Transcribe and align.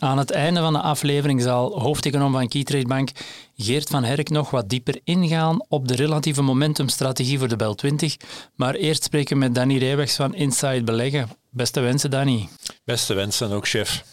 Aan 0.00 0.18
het 0.18 0.30
einde 0.30 0.60
van 0.60 0.72
de 0.72 0.80
aflevering 0.80 1.42
zal 1.42 1.80
hoofdeconoom 1.80 2.32
van 2.32 2.48
Keytrade 2.48 2.86
Bank 2.86 3.10
Geert 3.56 3.88
van 3.88 4.04
Herk 4.04 4.28
nog 4.28 4.50
wat 4.50 4.68
dieper 4.68 5.00
ingaan 5.04 5.64
op 5.68 5.88
de 5.88 5.94
relatieve 5.94 6.42
momentumstrategie 6.42 7.38
voor 7.38 7.48
de 7.48 7.56
Bel 7.56 7.74
20. 7.74 8.16
Maar 8.54 8.74
eerst 8.74 9.04
spreken 9.04 9.34
we 9.34 9.42
met 9.42 9.54
Danny 9.54 9.78
Reewegs 9.78 10.16
van 10.16 10.34
Inside 10.34 10.82
Beleggen. 10.82 11.28
Beste 11.50 11.80
wensen, 11.80 12.10
Danny. 12.10 12.48
Beste 12.84 13.14
wensen 13.14 13.52
ook, 13.52 13.68
chef. 13.68 14.04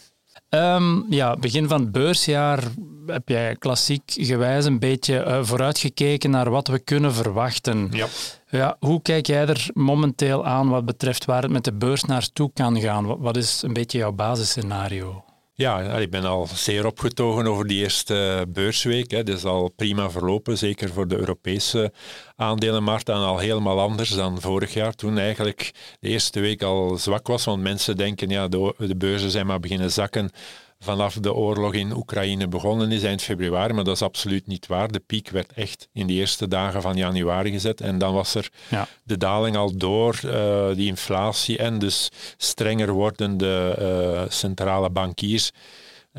Um, 0.49 1.05
ja, 1.09 1.35
begin 1.35 1.67
van 1.67 1.81
het 1.81 1.91
beursjaar 1.91 2.63
heb 3.05 3.29
jij 3.29 3.55
klassiek 3.55 4.01
gewijs 4.05 4.65
een 4.65 4.79
beetje 4.79 5.25
uh, 5.25 5.39
vooruitgekeken 5.43 6.29
naar 6.29 6.49
wat 6.49 6.67
we 6.67 6.79
kunnen 6.79 7.13
verwachten. 7.13 7.89
Ja. 7.91 8.07
Ja, 8.49 8.75
hoe 8.79 9.01
kijk 9.01 9.27
jij 9.27 9.47
er 9.47 9.69
momenteel 9.73 10.45
aan 10.45 10.69
wat 10.69 10.85
betreft 10.85 11.25
waar 11.25 11.41
het 11.41 11.51
met 11.51 11.63
de 11.63 11.73
beurs 11.73 12.03
naartoe 12.03 12.51
kan 12.53 12.79
gaan? 12.79 13.19
Wat 13.19 13.37
is 13.37 13.61
een 13.61 13.73
beetje 13.73 13.97
jouw 13.97 14.11
basisscenario? 14.11 15.23
Ja, 15.59 15.81
ik 15.81 16.09
ben 16.09 16.23
al 16.25 16.47
zeer 16.47 16.85
opgetogen 16.85 17.47
over 17.47 17.67
die 17.67 17.83
eerste 17.83 18.45
beursweek. 18.49 19.11
Het 19.11 19.29
is 19.29 19.45
al 19.45 19.69
prima 19.75 20.09
verlopen, 20.09 20.57
zeker 20.57 20.89
voor 20.89 21.07
de 21.07 21.17
Europese 21.17 21.91
aandelenmarkt. 22.35 23.09
En 23.09 23.15
al 23.15 23.37
helemaal 23.37 23.79
anders 23.79 24.09
dan 24.09 24.41
vorig 24.41 24.73
jaar, 24.73 24.93
toen 24.93 25.17
eigenlijk 25.17 25.71
de 25.99 26.09
eerste 26.09 26.39
week 26.39 26.61
al 26.63 26.97
zwak 26.97 27.27
was. 27.27 27.45
Want 27.45 27.61
mensen 27.61 27.97
denken, 27.97 28.29
ja, 28.29 28.47
de 28.47 28.95
beurzen 28.97 29.31
zijn 29.31 29.45
maar 29.45 29.59
beginnen 29.59 29.91
zakken 29.91 30.31
vanaf 30.79 31.13
de 31.13 31.33
oorlog 31.33 31.73
in 31.73 31.95
Oekraïne 31.95 32.47
begonnen 32.47 32.91
is 32.91 33.03
eind 33.03 33.21
februari, 33.21 33.73
maar 33.73 33.83
dat 33.83 33.95
is 33.95 34.01
absoluut 34.01 34.47
niet 34.47 34.67
waar. 34.67 34.91
De 34.91 34.99
piek 34.99 35.29
werd 35.29 35.53
echt 35.53 35.89
in 35.93 36.07
de 36.07 36.13
eerste 36.13 36.47
dagen 36.47 36.81
van 36.81 36.95
januari 36.95 37.51
gezet 37.51 37.81
en 37.81 37.97
dan 37.97 38.13
was 38.13 38.35
er 38.35 38.49
ja. 38.69 38.87
de 39.03 39.17
daling 39.17 39.55
al 39.55 39.77
door 39.77 40.19
uh, 40.25 40.67
die 40.75 40.87
inflatie 40.87 41.57
en 41.57 41.79
dus 41.79 42.09
strenger 42.37 42.91
wordende 42.91 43.77
uh, 43.79 44.31
centrale 44.31 44.89
bankiers 44.89 45.51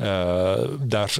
uh, 0.01 0.57
daar 0.79 1.15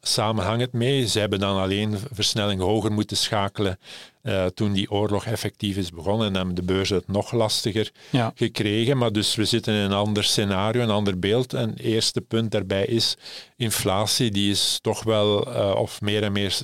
samenhangt 0.00 0.60
het 0.60 0.72
mee. 0.72 1.06
Ze 1.06 1.18
hebben 1.18 1.38
dan 1.38 1.60
alleen 1.60 1.98
versnelling 2.12 2.60
hoger 2.60 2.92
moeten 2.92 3.16
schakelen 3.16 3.78
uh, 4.22 4.46
toen 4.46 4.72
die 4.72 4.90
oorlog 4.90 5.24
effectief 5.24 5.76
is 5.76 5.90
begonnen 5.90 6.26
en 6.26 6.34
hebben 6.34 6.54
de 6.54 6.62
beurzen 6.62 6.96
het 6.96 7.08
nog 7.08 7.32
lastiger 7.32 7.90
ja. 8.10 8.32
gekregen. 8.34 8.98
Maar 8.98 9.12
dus 9.12 9.34
we 9.34 9.44
zitten 9.44 9.74
in 9.74 9.80
een 9.80 9.92
ander 9.92 10.24
scenario, 10.24 10.82
een 10.82 10.90
ander 10.90 11.18
beeld. 11.18 11.54
En 11.54 11.70
het 11.70 11.80
eerste 11.80 12.20
punt 12.20 12.50
daarbij 12.50 12.84
is 12.84 13.16
inflatie. 13.56 14.30
Die 14.30 14.50
is 14.50 14.78
toch 14.80 15.02
wel, 15.02 15.48
uh, 15.48 15.74
of 15.76 16.00
meer 16.00 16.22
en 16.22 16.32
meer 16.32 16.58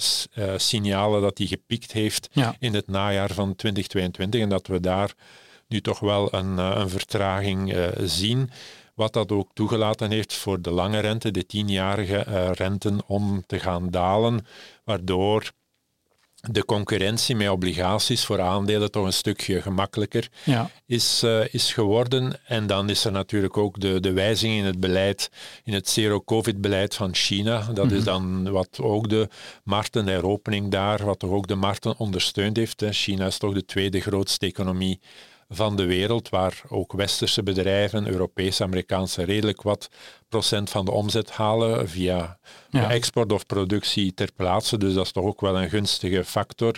signalen 0.56 1.22
dat 1.22 1.36
die 1.36 1.46
gepiekt 1.46 1.92
heeft 1.92 2.28
ja. 2.32 2.56
in 2.58 2.74
het 2.74 2.86
najaar 2.86 3.30
van 3.32 3.56
2022 3.56 4.40
en 4.40 4.48
dat 4.48 4.66
we 4.66 4.80
daar 4.80 5.12
nu 5.68 5.80
toch 5.80 6.00
wel 6.00 6.34
een, 6.34 6.58
een 6.58 6.88
vertraging 6.88 7.74
zien. 8.04 8.50
Wat 8.98 9.12
dat 9.12 9.32
ook 9.32 9.50
toegelaten 9.52 10.10
heeft 10.10 10.34
voor 10.34 10.60
de 10.60 10.70
lange 10.70 10.98
rente, 10.98 11.30
de 11.30 11.46
tienjarige 11.46 12.24
uh, 12.28 12.50
renten, 12.52 13.00
om 13.06 13.42
te 13.46 13.58
gaan 13.58 13.90
dalen, 13.90 14.46
waardoor 14.84 15.52
de 16.40 16.64
concurrentie 16.64 17.36
met 17.36 17.48
obligaties 17.48 18.24
voor 18.24 18.40
aandelen 18.40 18.90
toch 18.90 19.04
een 19.04 19.12
stukje 19.12 19.62
gemakkelijker 19.62 20.28
ja. 20.44 20.70
is, 20.86 21.22
uh, 21.24 21.54
is 21.54 21.72
geworden. 21.72 22.40
En 22.44 22.66
dan 22.66 22.90
is 22.90 23.04
er 23.04 23.12
natuurlijk 23.12 23.56
ook 23.56 23.80
de, 23.80 24.00
de 24.00 24.12
wijziging 24.12 24.58
in 24.58 24.64
het 24.64 24.80
beleid, 24.80 25.30
in 25.64 25.72
het 25.72 25.88
zero-covid-beleid 25.88 26.94
van 26.94 27.14
China. 27.14 27.58
Dat 27.58 27.84
mm 27.84 27.90
-hmm. 27.90 27.98
is 27.98 28.04
mhm. 28.04 28.04
dan 28.04 28.50
wat 28.50 28.78
ook 28.80 29.08
de 29.08 29.28
markten, 29.64 30.04
de 30.04 30.10
heropening 30.10 30.70
daar, 30.70 31.04
wat 31.04 31.18
toch 31.18 31.30
ook 31.30 31.46
de 31.46 31.54
markten 31.54 31.98
ondersteund 31.98 32.56
heeft. 32.56 32.84
China 32.90 33.26
is 33.26 33.38
toch 33.38 33.54
de 33.54 33.64
tweede 33.64 34.00
grootste 34.00 34.46
economie 34.46 35.00
van 35.48 35.76
de 35.76 35.86
wereld, 35.86 36.28
waar 36.28 36.62
ook 36.68 36.92
westerse 36.92 37.42
bedrijven, 37.42 38.08
Europese, 38.08 38.62
Amerikaanse, 38.62 39.22
redelijk 39.22 39.62
wat 39.62 39.88
van 40.64 40.84
de 40.84 40.90
omzet 40.90 41.30
halen 41.30 41.88
via 41.88 42.38
export 42.70 43.32
of 43.32 43.46
productie 43.46 44.14
ter 44.14 44.30
plaatse. 44.36 44.78
Dus 44.78 44.94
dat 44.94 45.04
is 45.04 45.12
toch 45.12 45.24
ook 45.24 45.40
wel 45.40 45.58
een 45.58 45.70
gunstige 45.70 46.24
factor 46.24 46.74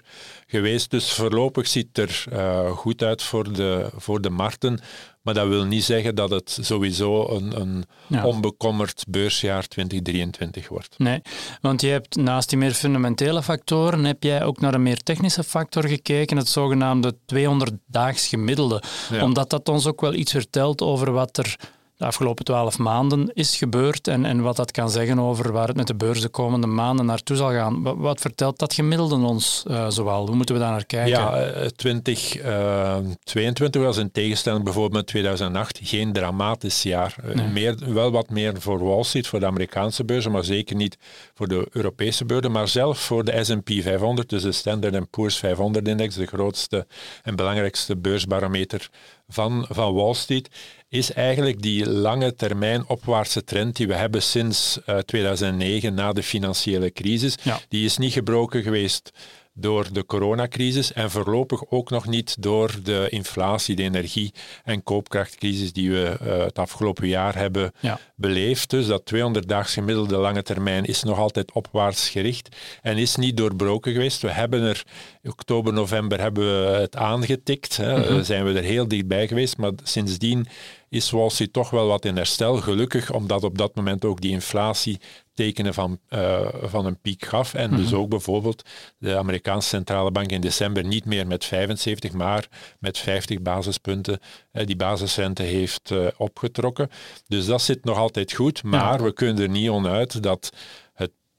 geweest. 0.46 0.90
Dus 0.90 1.12
voorlopig 1.12 1.68
ziet 1.68 1.88
het 1.92 2.10
er 2.10 2.24
uh, 2.32 2.70
goed 2.70 3.02
uit 3.02 3.22
voor 3.22 3.52
de, 3.52 3.90
voor 3.96 4.20
de 4.20 4.30
markten. 4.30 4.80
Maar 5.22 5.34
dat 5.34 5.48
wil 5.48 5.64
niet 5.64 5.84
zeggen 5.84 6.14
dat 6.14 6.30
het 6.30 6.58
sowieso 6.60 7.28
een, 7.28 7.60
een 7.60 7.84
ja. 8.06 8.26
onbekommerd 8.26 9.04
beursjaar 9.08 9.66
2023 9.66 10.68
wordt. 10.68 10.98
Nee, 10.98 11.22
want 11.60 11.80
je 11.80 11.88
hebt 11.88 12.16
naast 12.16 12.48
die 12.48 12.58
meer 12.58 12.72
fundamentele 12.72 13.42
factoren, 13.42 14.04
heb 14.04 14.22
jij 14.22 14.44
ook 14.44 14.60
naar 14.60 14.74
een 14.74 14.82
meer 14.82 15.02
technische 15.02 15.44
factor 15.44 15.88
gekeken, 15.88 16.36
het 16.36 16.48
zogenaamde 16.48 17.16
200-daags 17.34 18.28
gemiddelde. 18.28 18.82
Ja. 19.10 19.22
Omdat 19.22 19.50
dat 19.50 19.68
ons 19.68 19.86
ook 19.86 20.00
wel 20.00 20.14
iets 20.14 20.32
vertelt 20.32 20.82
over 20.82 21.12
wat 21.12 21.38
er 21.38 21.56
de 22.00 22.06
afgelopen 22.06 22.44
twaalf 22.44 22.78
maanden 22.78 23.30
is 23.34 23.56
gebeurd 23.56 24.08
en, 24.08 24.24
en 24.24 24.40
wat 24.40 24.56
dat 24.56 24.70
kan 24.70 24.90
zeggen 24.90 25.18
over 25.18 25.52
waar 25.52 25.66
het 25.66 25.76
met 25.76 25.86
de 25.86 25.94
beurs 25.94 26.20
de 26.20 26.28
komende 26.28 26.66
maanden 26.66 27.06
naartoe 27.06 27.36
zal 27.36 27.50
gaan. 27.50 27.82
Wat, 27.82 27.96
wat 27.96 28.20
vertelt 28.20 28.58
dat 28.58 28.74
gemiddelde 28.74 29.14
ons 29.14 29.64
uh, 29.68 29.88
zoal? 29.88 30.26
Hoe 30.26 30.36
moeten 30.36 30.54
we 30.54 30.60
daar 30.60 30.70
naar 30.70 30.86
kijken? 30.86 31.10
Ja, 31.10 31.52
2022 31.76 33.80
uh, 33.80 33.86
was 33.86 33.96
in 33.96 34.10
tegenstelling 34.10 34.64
bijvoorbeeld 34.64 34.94
met 34.94 35.06
2008 35.06 35.80
geen 35.82 36.12
dramatisch 36.12 36.82
jaar. 36.82 37.16
Nee. 37.34 37.46
meer, 37.46 37.94
wel 37.94 38.10
wat 38.10 38.30
meer 38.30 38.60
voor 38.60 38.84
Wall 38.84 39.02
Street, 39.02 39.26
voor 39.26 39.40
de 39.40 39.46
Amerikaanse 39.46 40.04
beurzen, 40.04 40.32
maar 40.32 40.44
zeker 40.44 40.76
niet 40.76 40.98
voor 41.34 41.48
de 41.48 41.68
Europese 41.70 42.24
beurzen, 42.24 42.52
maar 42.52 42.68
zelf 42.68 42.98
voor 42.98 43.24
de 43.24 43.44
S&P 43.44 43.70
500, 43.82 44.28
dus 44.28 44.42
de 44.42 44.52
Standard 44.52 45.10
Poor's 45.10 45.42
500-index, 45.44 46.14
de 46.14 46.26
grootste 46.26 46.86
en 47.22 47.36
belangrijkste 47.36 47.96
beursbarometer 47.96 48.90
van, 49.30 49.66
van 49.68 49.94
Wall 49.94 50.14
Street, 50.14 50.48
is 50.88 51.12
eigenlijk 51.12 51.62
die 51.62 51.88
lange 51.88 52.34
termijn 52.34 52.88
opwaartse 52.88 53.44
trend 53.44 53.76
die 53.76 53.86
we 53.86 53.94
hebben 53.94 54.22
sinds 54.22 54.78
uh, 54.86 54.98
2009 54.98 55.94
na 55.94 56.12
de 56.12 56.22
financiële 56.22 56.92
crisis. 56.92 57.34
Ja. 57.42 57.60
Die 57.68 57.84
is 57.84 57.96
niet 57.96 58.12
gebroken 58.12 58.62
geweest 58.62 59.10
door 59.60 59.92
de 59.92 60.06
coronacrisis 60.06 60.92
en 60.92 61.10
voorlopig 61.10 61.70
ook 61.70 61.90
nog 61.90 62.06
niet 62.06 62.42
door 62.42 62.74
de 62.82 63.06
inflatie, 63.10 63.76
de 63.76 63.82
energie- 63.82 64.32
en 64.64 64.82
koopkrachtcrisis 64.82 65.72
die 65.72 65.90
we 65.90 66.16
uh, 66.22 66.38
het 66.38 66.58
afgelopen 66.58 67.08
jaar 67.08 67.36
hebben 67.36 67.72
ja. 67.80 67.98
beleefd. 68.14 68.70
Dus 68.70 68.86
dat 68.86 69.12
200-daags 69.14 69.72
gemiddelde 69.72 70.16
lange 70.16 70.42
termijn 70.42 70.84
is 70.84 71.02
nog 71.02 71.18
altijd 71.18 71.52
opwaarts 71.52 72.08
gericht 72.08 72.56
en 72.82 72.96
is 72.96 73.16
niet 73.16 73.36
doorbroken 73.36 73.92
geweest. 73.92 74.22
We 74.22 74.30
hebben 74.30 74.62
er, 74.62 74.84
oktober, 75.22 75.72
november 75.72 76.20
hebben 76.20 76.44
we 76.44 76.76
het 76.76 76.96
aangetikt, 76.96 77.76
hè, 77.76 77.96
mm 77.96 78.02
-hmm. 78.02 78.22
zijn 78.24 78.44
we 78.44 78.52
er 78.52 78.64
heel 78.64 78.88
dichtbij 78.88 79.28
geweest, 79.28 79.56
maar 79.56 79.72
sindsdien 79.82 80.46
is 80.88 81.10
Wall 81.10 81.30
Street 81.30 81.52
toch 81.52 81.70
wel 81.70 81.86
wat 81.86 82.04
in 82.04 82.16
herstel. 82.16 82.56
Gelukkig, 82.56 83.12
omdat 83.12 83.44
op 83.44 83.58
dat 83.58 83.74
moment 83.74 84.04
ook 84.04 84.20
die 84.20 84.30
inflatie 84.30 85.00
tekenen 85.34 85.74
van, 85.74 85.98
uh, 86.10 86.48
van 86.62 86.86
een 86.86 87.00
piek 87.00 87.24
gaf. 87.24 87.54
En 87.54 87.76
dus 87.76 87.90
mhm. 87.90 87.94
ook 87.94 88.08
bijvoorbeeld 88.08 88.62
de 88.98 89.16
Amerikaanse 89.16 89.68
centrale 89.68 90.10
bank 90.10 90.30
in 90.30 90.40
december 90.40 90.84
niet 90.84 91.04
meer 91.04 91.26
met 91.26 91.44
75, 91.44 92.12
maar 92.12 92.48
met 92.78 92.98
50 92.98 93.40
basispunten 93.40 94.20
uh, 94.52 94.66
die 94.66 94.76
basisrente 94.76 95.42
heeft 95.42 95.90
uh, 95.90 96.06
opgetrokken. 96.16 96.90
Dus 97.26 97.46
dat 97.46 97.62
zit 97.62 97.84
nog 97.84 97.96
altijd 97.96 98.32
goed, 98.32 98.62
maar 98.62 98.98
ja. 98.98 99.04
we 99.04 99.12
kunnen 99.12 99.42
er 99.42 99.48
niet 99.48 99.68
onuit 99.68 100.22
dat 100.22 100.52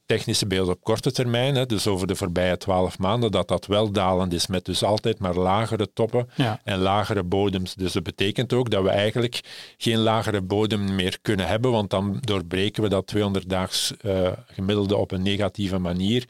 technische 0.06 0.48
beeld 0.48 0.70
op 0.70 0.84
korte 0.84 1.12
termijn, 1.12 1.56
hè, 1.56 1.66
dus 1.66 1.88
over 1.88 2.08
de 2.08 2.16
voorbije 2.16 2.58
twaalf 2.58 3.00
maanden, 3.00 3.32
dat 3.32 3.48
dat 3.48 3.66
wel 3.66 3.92
dalend 3.92 4.34
is 4.34 4.48
met 4.48 4.66
dus 4.66 4.84
altijd 4.84 5.20
maar 5.20 5.36
lagere 5.36 5.94
toppen 5.94 6.30
ja. 6.36 6.60
en 6.64 6.80
lagere 6.80 7.24
bodems. 7.24 7.76
Dus 7.76 7.92
dat 7.94 8.04
betekent 8.04 8.54
ook 8.54 8.70
dat 8.70 8.84
we 8.84 8.90
eigenlijk 8.90 9.40
geen 9.78 9.98
lagere 9.98 10.42
bodem 10.42 10.96
meer 10.96 11.18
kunnen 11.22 11.48
hebben, 11.48 11.72
want 11.72 11.90
dan 11.90 12.18
doorbreken 12.20 12.84
we 12.84 12.90
dat 12.90 13.14
200-daags 13.16 13.94
uh, 14.02 14.32
gemiddelde 14.46 14.96
op 14.96 15.12
een 15.12 15.22
negatieve 15.22 15.78
manier. 15.78 16.26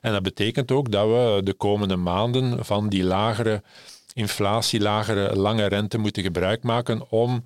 En 0.00 0.12
dat 0.12 0.22
betekent 0.22 0.72
ook 0.72 0.90
dat 0.90 1.06
we 1.06 1.40
de 1.44 1.54
komende 1.54 1.96
maanden 1.96 2.64
van 2.64 2.88
die 2.88 3.04
lagere 3.04 3.62
inflatie, 4.12 4.80
lagere 4.80 5.36
lange 5.36 5.66
rente 5.66 5.98
moeten 5.98 6.22
gebruik 6.22 6.62
maken 6.62 7.10
om 7.10 7.44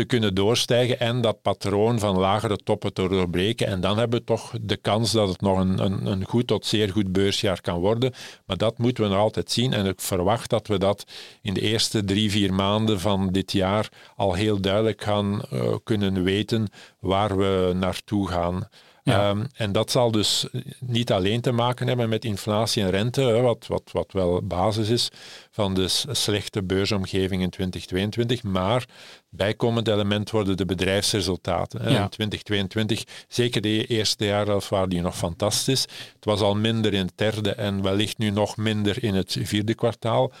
te 0.00 0.06
kunnen 0.06 0.34
doorstijgen 0.34 1.00
en 1.00 1.20
dat 1.20 1.42
patroon 1.42 1.98
van 1.98 2.18
lagere 2.18 2.56
toppen 2.56 2.92
te 2.92 3.08
doorbreken. 3.08 3.66
En 3.66 3.80
dan 3.80 3.98
hebben 3.98 4.18
we 4.18 4.24
toch 4.24 4.52
de 4.60 4.76
kans 4.76 5.12
dat 5.12 5.28
het 5.28 5.40
nog 5.40 5.58
een, 5.58 5.84
een, 5.84 6.06
een 6.06 6.24
goed 6.24 6.46
tot 6.46 6.66
zeer 6.66 6.90
goed 6.90 7.12
beursjaar 7.12 7.60
kan 7.60 7.80
worden. 7.80 8.12
Maar 8.46 8.56
dat 8.56 8.78
moeten 8.78 9.04
we 9.04 9.10
nog 9.10 9.18
altijd 9.18 9.50
zien. 9.50 9.72
En 9.72 9.86
ik 9.86 10.00
verwacht 10.00 10.50
dat 10.50 10.66
we 10.66 10.78
dat 10.78 11.04
in 11.42 11.54
de 11.54 11.60
eerste 11.60 12.04
drie, 12.04 12.30
vier 12.30 12.54
maanden 12.54 13.00
van 13.00 13.28
dit 13.32 13.52
jaar 13.52 13.88
al 14.16 14.34
heel 14.34 14.60
duidelijk 14.60 15.02
gaan 15.02 15.42
uh, 15.52 15.74
kunnen 15.84 16.22
weten 16.22 16.68
waar 17.00 17.36
we 17.36 17.72
naartoe 17.74 18.28
gaan. 18.28 18.68
Ehm, 19.04 19.44
en 19.54 19.72
dat 19.72 19.90
zal 19.90 20.10
dus 20.10 20.46
niet 20.78 21.12
alleen 21.12 21.40
te 21.40 21.52
maken 21.52 21.86
hebben 21.86 22.08
met 22.08 22.24
inflatie 22.24 22.82
en 22.82 22.90
rente, 22.90 23.40
wat, 23.40 23.66
wat, 23.66 23.82
wat 23.92 24.12
wel 24.12 24.42
basis 24.42 24.88
is 24.88 25.08
van 25.50 25.74
de 25.74 25.88
slechte 26.10 26.62
beursomgeving 26.62 27.42
in 27.42 27.50
2022, 27.50 28.42
maar 28.42 28.84
bijkomend 29.28 29.88
element 29.88 30.30
worden 30.30 30.56
de 30.56 30.64
bedrijfsresultaten. 30.64 31.80
In 31.80 32.08
2022, 32.08 33.04
zeker 33.28 33.60
de 33.60 33.86
eerste 33.86 34.24
jaren 34.24 34.60
waren 34.68 34.88
die 34.88 35.00
nog 35.00 35.16
fantastisch. 35.16 35.82
Het 36.14 36.24
was 36.24 36.40
al 36.40 36.54
minder 36.54 36.94
in 36.94 37.04
het 37.04 37.12
derde 37.14 37.54
en 37.54 37.82
wellicht 37.82 38.18
nu 38.18 38.30
nog 38.30 38.56
minder 38.56 39.04
in 39.04 39.14
het 39.14 39.36
vierde 39.42 39.74
kwartaal. 39.74 40.32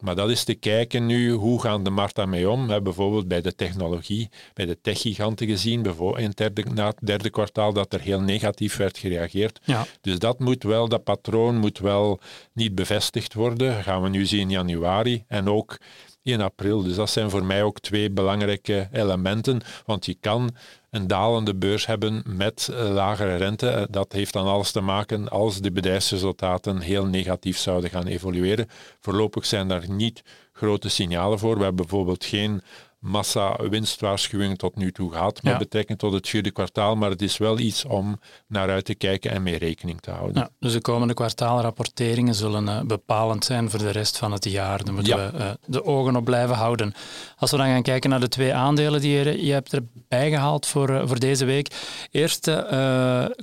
Maar 0.00 0.14
dat 0.14 0.30
is 0.30 0.44
te 0.44 0.54
kijken 0.54 1.06
nu, 1.06 1.30
hoe 1.30 1.60
gaan 1.60 1.84
de 1.84 1.90
markt 1.90 2.14
daarmee 2.14 2.50
om? 2.50 2.66
Bijvoorbeeld 2.66 3.28
bij 3.28 3.40
de 3.40 3.54
technologie, 3.54 4.28
bij 4.54 4.66
de 4.66 4.80
techgiganten 4.80 5.46
gezien, 5.46 5.82
bijvoorbeeld 5.82 6.18
in 6.22 6.28
het 6.28 6.36
derde, 6.36 6.64
na 6.74 6.86
het 6.86 6.98
derde 7.00 7.30
kwartaal, 7.30 7.72
dat 7.72 7.92
er 7.92 8.00
heel 8.00 8.20
negatief 8.20 8.76
werd 8.76 8.98
gereageerd. 8.98 9.60
Ja. 9.64 9.86
Dus 10.00 10.18
dat 10.18 10.38
moet 10.38 10.62
wel, 10.62 10.88
dat 10.88 11.04
patroon 11.04 11.56
moet 11.56 11.78
wel 11.78 12.20
niet 12.52 12.74
bevestigd 12.74 13.34
worden. 13.34 13.74
Dat 13.74 13.82
gaan 13.82 14.02
we 14.02 14.08
nu 14.08 14.26
zien 14.26 14.40
in 14.40 14.50
januari. 14.50 15.24
En 15.28 15.48
ook 15.48 15.78
in 16.22 16.40
april. 16.40 16.82
Dus 16.82 16.94
dat 16.96 17.10
zijn 17.10 17.30
voor 17.30 17.44
mij 17.44 17.62
ook 17.62 17.80
twee 17.80 18.10
belangrijke 18.10 18.88
elementen, 18.92 19.60
want 19.86 20.06
je 20.06 20.16
kan 20.20 20.50
een 20.90 21.06
dalende 21.06 21.54
beurs 21.54 21.86
hebben 21.86 22.22
met 22.26 22.68
eh, 22.72 22.90
lagere 22.90 23.36
rente. 23.36 23.68
Eh, 23.68 23.82
dat 23.90 24.12
heeft 24.12 24.32
dan 24.32 24.46
alles 24.46 24.70
te 24.70 24.80
maken 24.80 25.28
als 25.28 25.60
de 25.60 25.72
bedrijfsresultaten 25.72 26.80
heel 26.80 27.06
negatief 27.06 27.58
zouden 27.58 27.90
gaan 27.90 28.06
evolueren. 28.06 28.68
Voorlopig 29.00 29.46
zijn 29.46 29.68
daar 29.68 29.90
niet 29.90 30.22
grote 30.52 30.88
signalen 30.88 31.38
voor. 31.38 31.56
We 31.56 31.62
hebben 31.62 31.86
bijvoorbeeld 31.86 32.24
geen 32.24 32.62
massa-winstwaarschuwing 33.00 34.58
tot 34.58 34.76
nu 34.76 34.92
toe 34.92 35.12
gehad 35.12 35.42
met 35.42 35.58
betrekking 35.58 35.98
tot 35.98 36.12
het 36.12 36.28
vierde 36.28 36.50
kwartaal, 36.50 36.96
maar 36.96 37.10
het 37.10 37.22
is 37.22 37.36
wel 37.36 37.58
iets 37.58 37.84
om 37.84 38.20
naar 38.46 38.70
uit 38.70 38.84
te 38.84 38.94
kijken 38.94 39.30
en 39.30 39.42
mee 39.42 39.58
rekening 39.58 40.00
te 40.00 40.10
houden. 40.10 40.42
Ja, 40.42 40.50
dus 40.58 40.72
de 40.72 40.80
komende 40.80 41.14
kwartaalrapporteringen 41.14 42.34
zullen 42.34 42.66
uh, 42.66 42.80
bepalend 42.80 43.44
zijn 43.44 43.70
voor 43.70 43.78
de 43.78 43.90
rest 43.90 44.18
van 44.18 44.32
het 44.32 44.44
jaar. 44.44 44.84
Daar 44.84 44.94
moeten 44.94 45.32
we 45.32 45.38
uh, 45.38 45.50
de 45.66 45.84
ogen 45.84 46.16
op 46.16 46.24
blijven 46.24 46.56
houden. 46.56 46.94
Als 47.36 47.50
we 47.50 47.56
dan 47.56 47.66
gaan 47.66 47.82
kijken 47.82 48.10
naar 48.10 48.20
de 48.20 48.28
twee 48.28 48.54
aandelen 48.54 49.00
die 49.00 49.18
je, 49.18 49.44
je 49.44 49.52
hebt 49.52 49.72
erbij 49.72 50.30
gehaald 50.30 50.66
voor, 50.66 50.90
uh, 50.90 51.02
voor 51.06 51.18
deze 51.18 51.44
week. 51.44 51.68
Eerst 52.10 52.50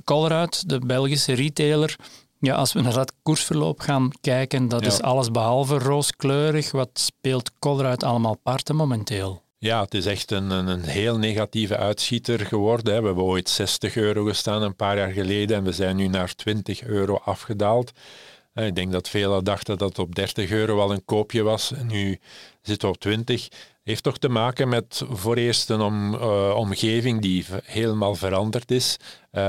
Colruyt, 0.04 0.68
de 0.68 0.78
Belgische 0.78 1.32
retailer. 1.32 1.96
Ja, 2.40 2.54
als 2.54 2.72
we 2.72 2.80
naar 2.80 2.92
dat 2.92 3.12
koersverloop 3.22 3.80
gaan 3.80 4.10
kijken, 4.20 4.68
dat 4.68 4.86
is 4.86 5.02
alles 5.02 5.30
behalve 5.30 5.78
rooskleurig. 5.78 6.70
Wat 6.70 6.90
speelt 6.92 7.50
Colruyt 7.58 8.02
allemaal 8.02 8.36
parten 8.42 8.76
momenteel? 8.76 9.46
Ja, 9.60 9.80
het 9.80 9.94
is 9.94 10.06
echt 10.06 10.30
een, 10.30 10.50
een, 10.50 10.82
heel 10.82 11.18
negatieve 11.18 11.76
uitschieter 11.76 12.46
geworden. 12.46 12.94
Hè. 12.94 13.00
We 13.00 13.06
hebben 13.06 13.24
ooit 13.24 13.48
60 13.48 13.96
euro 13.96 14.24
gestaan 14.24 14.62
een 14.62 14.76
paar 14.76 14.96
jaar 14.96 15.10
geleden 15.10 15.56
en 15.56 15.64
we 15.64 15.72
zijn 15.72 15.96
nu 15.96 16.06
naar 16.06 16.34
20 16.34 16.82
euro 16.82 17.14
afgedaald. 17.24 17.92
Ik 18.54 18.74
denk 18.74 18.92
dat 18.92 19.08
velen 19.08 19.44
dachten 19.44 19.78
dat 19.78 19.88
het 19.88 19.98
op 19.98 20.14
30 20.14 20.50
euro 20.50 20.80
al 20.80 20.92
een 20.92 21.04
koopje 21.04 21.42
was. 21.42 21.72
Nu 21.82 22.18
zitten 22.62 22.88
we 22.88 22.94
op 22.94 23.00
20. 23.00 23.48
Heeft 23.82 24.02
toch 24.02 24.18
te 24.18 24.28
maken 24.28 24.68
met 24.68 25.02
voor 25.10 25.36
eerst 25.36 25.70
een 25.70 25.80
om, 25.80 26.14
uh, 26.14 26.54
omgeving 26.56 27.20
die 27.20 27.44
helemaal 27.62 28.14
veranderd 28.14 28.70
is. 28.70 28.96
Uh, 29.32 29.42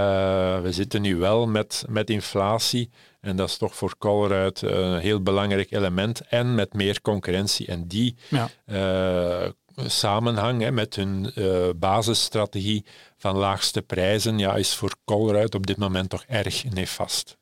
we 0.62 0.72
zitten 0.72 1.02
nu 1.02 1.16
wel 1.16 1.48
met, 1.48 1.86
met 1.90 2.10
inflatie. 2.10 2.90
En 3.22 3.36
dat 3.36 3.50
is 3.50 3.58
toch 3.58 3.76
voor 3.76 3.98
Colruyt 3.98 4.62
een 4.62 5.00
heel 5.00 5.22
belangrijk 5.22 5.72
element. 5.72 6.22
En 6.28 6.56
met 6.56 6.74
meer 6.74 7.02
concurrentie. 7.02 7.68
En 7.68 7.88
die 7.88 8.16
ja. 8.30 8.50
uh, 8.66 9.50
samenhang 9.88 10.72
met 10.72 10.96
hun 10.96 11.32
uh, 11.36 11.70
basisstrategie 11.76 12.86
van 13.18 13.36
laagste 13.36 13.82
prijzen 13.82 14.38
ja, 14.38 14.56
is 14.56 14.76
voor 14.76 14.96
Colruyt 15.06 15.56
op 15.56 15.68
dit 15.68 15.78
moment 15.78 16.10
toch 16.10 16.24
erg 16.28 16.64
nefast. 16.70 17.38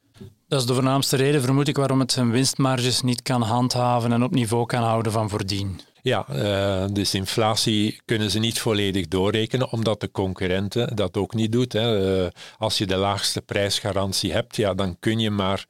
Dat 0.47 0.59
is 0.59 0.65
de 0.67 0.73
voornaamste 0.73 1.15
reden, 1.15 1.41
vermoed 1.41 1.67
ik, 1.67 1.77
waarom 1.77 1.99
het 1.99 2.11
zijn 2.11 2.31
winstmarges 2.31 3.01
niet 3.01 3.21
kan 3.21 3.41
handhaven 3.41 4.11
en 4.11 4.23
op 4.23 4.31
niveau 4.31 4.65
kan 4.65 4.83
houden 4.83 5.11
van 5.11 5.29
voordien. 5.29 5.79
Ja, 6.07 6.25
uh, 6.31 6.85
dus 6.91 7.13
inflatie 7.13 8.01
kunnen 8.05 8.31
ze 8.31 8.39
niet 8.39 8.59
volledig 8.59 9.07
doorrekenen, 9.07 9.71
omdat 9.71 9.99
de 10.01 10.11
concurrenten 10.11 10.95
dat 10.95 11.17
ook 11.17 11.33
niet 11.33 11.51
doet. 11.51 11.73
Hè. 11.73 12.21
Uh, 12.21 12.27
als 12.57 12.77
je 12.77 12.85
de 12.85 12.95
laagste 12.95 13.41
prijsgarantie 13.41 14.31
hebt, 14.31 14.55
ja, 14.55 14.73
dan 14.73 14.97
kun 14.99 15.19
je 15.19 15.29
maar 15.29 15.65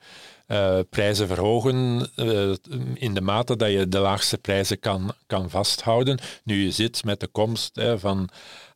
uh, 0.47 0.79
prijzen 0.89 1.27
verhogen 1.27 2.09
uh, 2.15 2.53
in 2.93 3.13
de 3.13 3.21
mate 3.21 3.55
dat 3.55 3.71
je 3.71 3.87
de 3.87 3.99
laagste 3.99 4.37
prijzen 4.37 4.79
kan, 4.79 5.13
kan 5.27 5.49
vasthouden. 5.49 6.19
Nu 6.43 6.63
je 6.63 6.71
zit 6.71 7.03
met 7.03 7.19
de 7.19 7.27
komst 7.27 7.75
hè, 7.75 7.99
van 7.99 8.29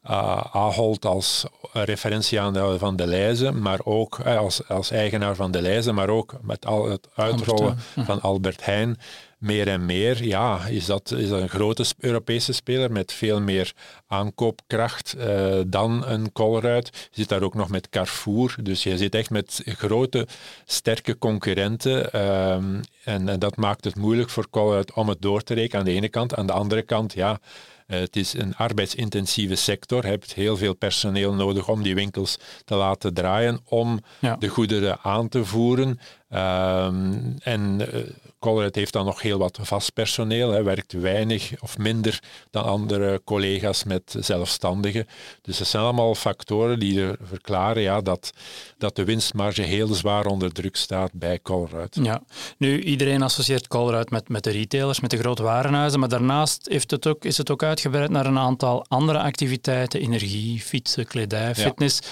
uh, 0.09 0.43
Ahold 0.51 1.05
als 1.05 1.45
referentieaandeel 1.73 2.77
van 2.77 2.95
de 2.95 3.07
Leize, 3.07 3.51
maar 3.51 3.79
ook 3.83 4.19
als, 4.19 4.67
als 4.67 4.91
eigenaar 4.91 5.35
van 5.35 5.51
de 5.51 5.61
Leize, 5.61 5.91
maar 5.91 6.09
ook 6.09 6.35
met 6.41 6.65
al 6.65 6.89
het 6.89 7.07
uitrollen 7.15 7.77
van 7.95 8.21
Albert 8.21 8.65
Heijn 8.65 8.97
meer 9.41 9.67
en 9.67 9.85
meer, 9.85 10.23
ja, 10.23 10.65
is 10.65 10.85
dat, 10.85 11.11
is 11.11 11.29
dat 11.29 11.41
een 11.41 11.49
grote 11.49 11.85
Europese 11.99 12.53
speler 12.53 12.91
met 12.91 13.13
veel 13.13 13.41
meer 13.41 13.73
aankoopkracht 14.07 15.15
uh, 15.17 15.61
dan 15.67 16.05
een 16.05 16.31
Colruyt. 16.31 16.87
Je 16.87 17.07
zit 17.11 17.29
daar 17.29 17.41
ook 17.41 17.53
nog 17.53 17.69
met 17.69 17.89
Carrefour, 17.89 18.55
dus 18.63 18.83
je 18.83 18.97
zit 18.97 19.15
echt 19.15 19.29
met 19.29 19.61
grote, 19.65 20.27
sterke 20.65 21.17
concurrenten. 21.17 22.21
Um, 22.51 22.81
en, 23.03 23.29
en, 23.29 23.39
dat 23.39 23.55
maakt 23.55 23.83
het 23.83 23.95
moeilijk 23.95 24.29
voor 24.29 24.49
Colruyt 24.49 24.93
om 24.93 25.09
het 25.09 25.21
door 25.21 25.41
te 25.41 25.53
rekenen 25.53 25.79
aan 25.79 25.85
de 25.85 25.95
ene 25.95 26.09
kant. 26.09 26.35
Aan 26.35 26.47
de 26.47 26.53
andere 26.53 26.81
kant, 26.81 27.13
ja, 27.13 27.39
uh, 27.87 27.99
het 27.99 28.15
is 28.15 28.33
een 28.33 28.55
arbeidsintensieve 28.55 29.55
sector. 29.55 30.03
Je 30.03 30.11
hebt 30.11 30.33
heel 30.33 30.57
veel 30.57 30.73
personeel 30.73 31.33
nodig 31.33 31.69
om 31.69 31.83
die 31.83 31.95
winkels 31.95 32.37
te 32.65 32.75
laten 32.75 33.13
draaien, 33.13 33.59
om 33.65 33.99
ja. 34.19 34.35
de 34.35 34.47
goederen 34.47 34.99
aan 35.01 35.29
te 35.29 35.45
voeren. 35.45 35.99
Um, 36.29 37.35
en 37.39 37.79
uh, 37.79 37.99
Colruyt 38.41 38.75
heeft 38.75 38.93
dan 38.93 39.05
nog 39.05 39.21
heel 39.21 39.37
wat 39.37 39.59
vast 39.61 39.93
personeel, 39.93 40.51
hij 40.51 40.63
werkt 40.63 40.91
weinig 40.91 41.51
of 41.59 41.77
minder 41.77 42.19
dan 42.49 42.63
andere 42.63 43.21
collega's 43.23 43.83
met 43.83 44.15
zelfstandigen. 44.19 45.07
Dus 45.41 45.57
dat 45.57 45.67
zijn 45.67 45.83
allemaal 45.83 46.15
factoren 46.15 46.79
die 46.79 47.01
er 47.01 47.17
verklaren 47.23 47.81
ja, 47.81 48.01
dat, 48.01 48.31
dat 48.77 48.95
de 48.95 49.03
winstmarge 49.03 49.61
heel 49.61 49.93
zwaar 49.93 50.25
onder 50.25 50.51
druk 50.51 50.75
staat 50.75 51.13
bij 51.13 51.39
Colruyt. 51.41 51.97
Ja, 52.01 52.21
nu 52.57 52.81
iedereen 52.81 53.21
associeert 53.21 53.67
Colruyt 53.67 54.09
met, 54.09 54.29
met 54.29 54.43
de 54.43 54.51
retailers, 54.51 54.99
met 54.99 55.11
de 55.11 55.17
grote 55.17 55.43
warenhuizen, 55.43 55.99
maar 55.99 56.09
daarnaast 56.09 56.67
heeft 56.69 56.91
het 56.91 57.07
ook, 57.07 57.25
is 57.25 57.37
het 57.37 57.51
ook 57.51 57.63
uitgebreid 57.63 58.09
naar 58.09 58.25
een 58.25 58.39
aantal 58.39 58.85
andere 58.87 59.19
activiteiten, 59.19 60.01
energie, 60.01 60.59
fietsen, 60.59 61.07
kledij, 61.07 61.55
fitness. 61.55 61.99
Ja. 62.01 62.07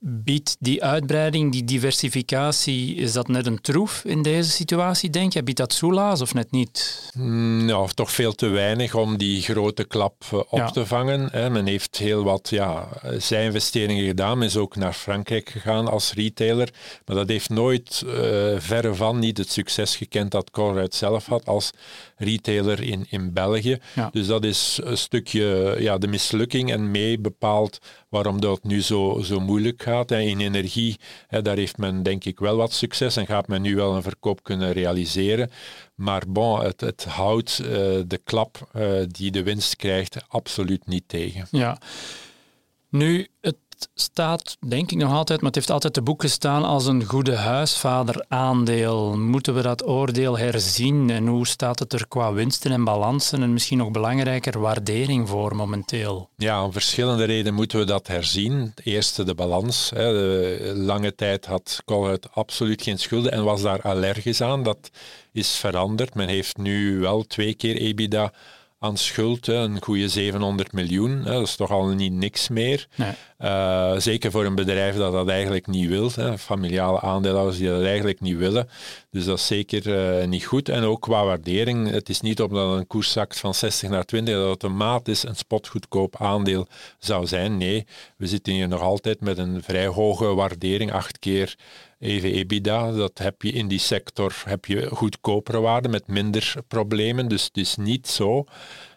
Biedt 0.00 0.56
die 0.60 0.84
uitbreiding, 0.84 1.52
die 1.52 1.64
diversificatie, 1.64 2.94
is 2.94 3.12
dat 3.12 3.28
net 3.28 3.46
een 3.46 3.60
troef 3.60 4.04
in 4.04 4.22
deze 4.22 4.50
situatie, 4.50 5.10
denk 5.10 5.32
je? 5.32 5.42
Biedt 5.42 5.58
dat 5.58 5.72
soelaas 5.72 6.20
of 6.20 6.34
net 6.34 6.50
niet? 6.50 7.10
Mm, 7.14 7.68
ja, 7.68 7.84
toch 7.86 8.10
veel 8.10 8.32
te 8.32 8.48
weinig 8.48 8.94
om 8.94 9.16
die 9.16 9.42
grote 9.42 9.84
klap 9.84 10.24
uh, 10.32 10.38
op 10.38 10.58
ja. 10.58 10.70
te 10.70 10.86
vangen. 10.86 11.28
Hè. 11.32 11.50
Men 11.50 11.66
heeft 11.66 11.96
heel 11.96 12.24
wat 12.24 12.48
ja, 12.50 12.88
zijn 13.18 13.44
investeringen 13.44 14.06
gedaan. 14.06 14.38
Men 14.38 14.46
is 14.46 14.56
ook 14.56 14.76
naar 14.76 14.92
Frankrijk 14.92 15.50
gegaan 15.50 15.88
als 15.88 16.12
retailer. 16.12 16.68
Maar 17.04 17.16
dat 17.16 17.28
heeft 17.28 17.50
nooit 17.50 18.02
uh, 18.06 18.12
verre 18.58 18.94
van 18.94 19.18
niet 19.18 19.38
het 19.38 19.50
succes 19.50 19.96
gekend 19.96 20.30
dat 20.30 20.50
Colruyt 20.50 20.94
zelf 20.94 21.26
had 21.26 21.46
als 21.46 21.70
retailer 22.16 22.82
in, 22.82 23.06
in 23.08 23.32
België. 23.32 23.78
Ja. 23.94 24.08
Dus 24.12 24.26
dat 24.26 24.44
is 24.44 24.80
een 24.82 24.98
stukje 24.98 25.76
ja, 25.78 25.98
de 25.98 26.06
mislukking 26.06 26.72
en 26.72 26.90
mee 26.90 27.18
bepaalt 27.18 27.78
waarom 28.08 28.40
dat 28.40 28.64
nu 28.64 28.82
zo, 28.82 29.20
zo 29.24 29.40
moeilijk 29.40 29.85
gaat. 29.86 30.10
In 30.10 30.40
energie, 30.40 30.96
daar 31.28 31.56
heeft 31.56 31.78
men 31.78 32.02
denk 32.02 32.24
ik 32.24 32.38
wel 32.38 32.56
wat 32.56 32.72
succes 32.72 33.16
en 33.16 33.26
gaat 33.26 33.48
men 33.48 33.62
nu 33.62 33.74
wel 33.74 33.94
een 33.94 34.02
verkoop 34.02 34.42
kunnen 34.42 34.72
realiseren. 34.72 35.50
Maar 35.94 36.22
bon, 36.28 36.60
het, 36.60 36.80
het 36.80 37.04
houdt 37.04 37.58
uh, 37.62 37.68
de 38.06 38.20
klap 38.24 38.70
uh, 38.76 39.02
die 39.08 39.30
de 39.30 39.42
winst 39.42 39.76
krijgt 39.76 40.16
absoluut 40.28 40.86
niet 40.86 41.04
tegen. 41.06 41.46
Ja. 41.50 41.78
Nu, 42.88 43.26
het 43.40 43.56
staat, 43.94 44.56
denk 44.68 44.90
ik 44.90 44.98
nog 44.98 45.12
altijd, 45.12 45.38
maar 45.38 45.46
het 45.46 45.58
heeft 45.58 45.70
altijd 45.70 45.92
te 45.92 46.02
boek 46.02 46.20
gestaan 46.20 46.64
als 46.64 46.86
een 46.86 47.04
goede 47.04 47.34
huisvader 47.36 48.24
aandeel. 48.28 49.18
Moeten 49.18 49.54
we 49.54 49.62
dat 49.62 49.86
oordeel 49.86 50.38
herzien 50.38 51.10
en 51.10 51.26
hoe 51.26 51.46
staat 51.46 51.78
het 51.78 51.92
er 51.92 52.08
qua 52.08 52.32
winsten 52.32 52.72
en 52.72 52.84
balansen 52.84 53.42
en 53.42 53.52
misschien 53.52 53.78
nog 53.78 53.90
belangrijker 53.90 54.60
waardering 54.60 55.28
voor 55.28 55.56
momenteel? 55.56 56.28
Ja, 56.36 56.64
om 56.64 56.72
verschillende 56.72 57.24
redenen 57.24 57.54
moeten 57.54 57.78
we 57.78 57.84
dat 57.84 58.06
herzien. 58.06 58.74
Eerste 58.82 59.24
de 59.24 59.34
balans. 59.34 59.90
Hè. 59.94 60.12
De 60.12 60.72
lange 60.74 61.14
tijd 61.14 61.46
had 61.46 61.82
Colruyt 61.84 62.28
absoluut 62.32 62.82
geen 62.82 62.98
schulden 62.98 63.32
en 63.32 63.44
was 63.44 63.62
daar 63.62 63.80
allergisch 63.80 64.40
aan. 64.40 64.62
Dat 64.62 64.90
is 65.32 65.50
veranderd. 65.50 66.14
Men 66.14 66.28
heeft 66.28 66.56
nu 66.56 66.98
wel 66.98 67.22
twee 67.22 67.54
keer 67.54 67.76
EBITDA 67.76 68.32
aan 68.78 68.96
schuld, 68.96 69.46
een 69.46 69.82
goede 69.82 70.08
700 70.08 70.72
miljoen. 70.72 71.22
Dat 71.22 71.42
is 71.42 71.56
toch 71.56 71.70
al 71.70 71.86
niet 71.86 72.12
niks 72.12 72.48
meer. 72.48 72.86
Nee. 72.94 73.12
Uh, 73.38 73.94
zeker 73.96 74.30
voor 74.30 74.44
een 74.44 74.54
bedrijf 74.54 74.96
dat 74.96 75.12
dat 75.12 75.28
eigenlijk 75.28 75.66
niet 75.66 75.88
wil. 75.88 76.10
Hè. 76.14 76.38
Familiale 76.38 77.00
aandeelhouders 77.00 77.58
die 77.58 77.68
dat 77.68 77.82
eigenlijk 77.82 78.20
niet 78.20 78.36
willen. 78.36 78.68
Dus 79.10 79.24
dat 79.24 79.38
is 79.38 79.46
zeker 79.46 79.86
uh, 80.20 80.26
niet 80.26 80.44
goed. 80.44 80.68
En 80.68 80.82
ook 80.82 81.00
qua 81.00 81.24
waardering. 81.24 81.90
Het 81.90 82.08
is 82.08 82.20
niet 82.20 82.40
omdat 82.40 82.78
een 82.78 82.86
koers 82.86 83.12
zakt 83.12 83.38
van 83.38 83.54
60 83.54 83.90
naar 83.90 84.04
20 84.04 84.34
dat 84.34 84.46
automatisch 84.46 85.22
een 85.22 85.36
spotgoedkoop 85.36 86.16
aandeel 86.16 86.66
zou 86.98 87.26
zijn. 87.26 87.56
Nee, 87.56 87.86
we 88.16 88.26
zitten 88.26 88.52
hier 88.52 88.68
nog 88.68 88.80
altijd 88.80 89.20
met 89.20 89.38
een 89.38 89.62
vrij 89.62 89.86
hoge 89.86 90.34
waardering, 90.34 90.92
acht 90.92 91.18
keer 91.18 91.56
EV-EBITDA. 91.98 92.92
Dat 92.92 93.18
heb 93.18 93.42
je 93.42 93.52
in 93.52 93.68
die 93.68 93.78
sector 93.78 94.42
heb 94.44 94.64
je 94.64 94.86
goedkopere 94.86 95.60
waarden 95.60 95.90
met 95.90 96.06
minder 96.06 96.54
problemen. 96.68 97.28
Dus 97.28 97.44
het 97.44 97.56
is 97.56 97.76
niet 97.76 98.08
zo 98.08 98.44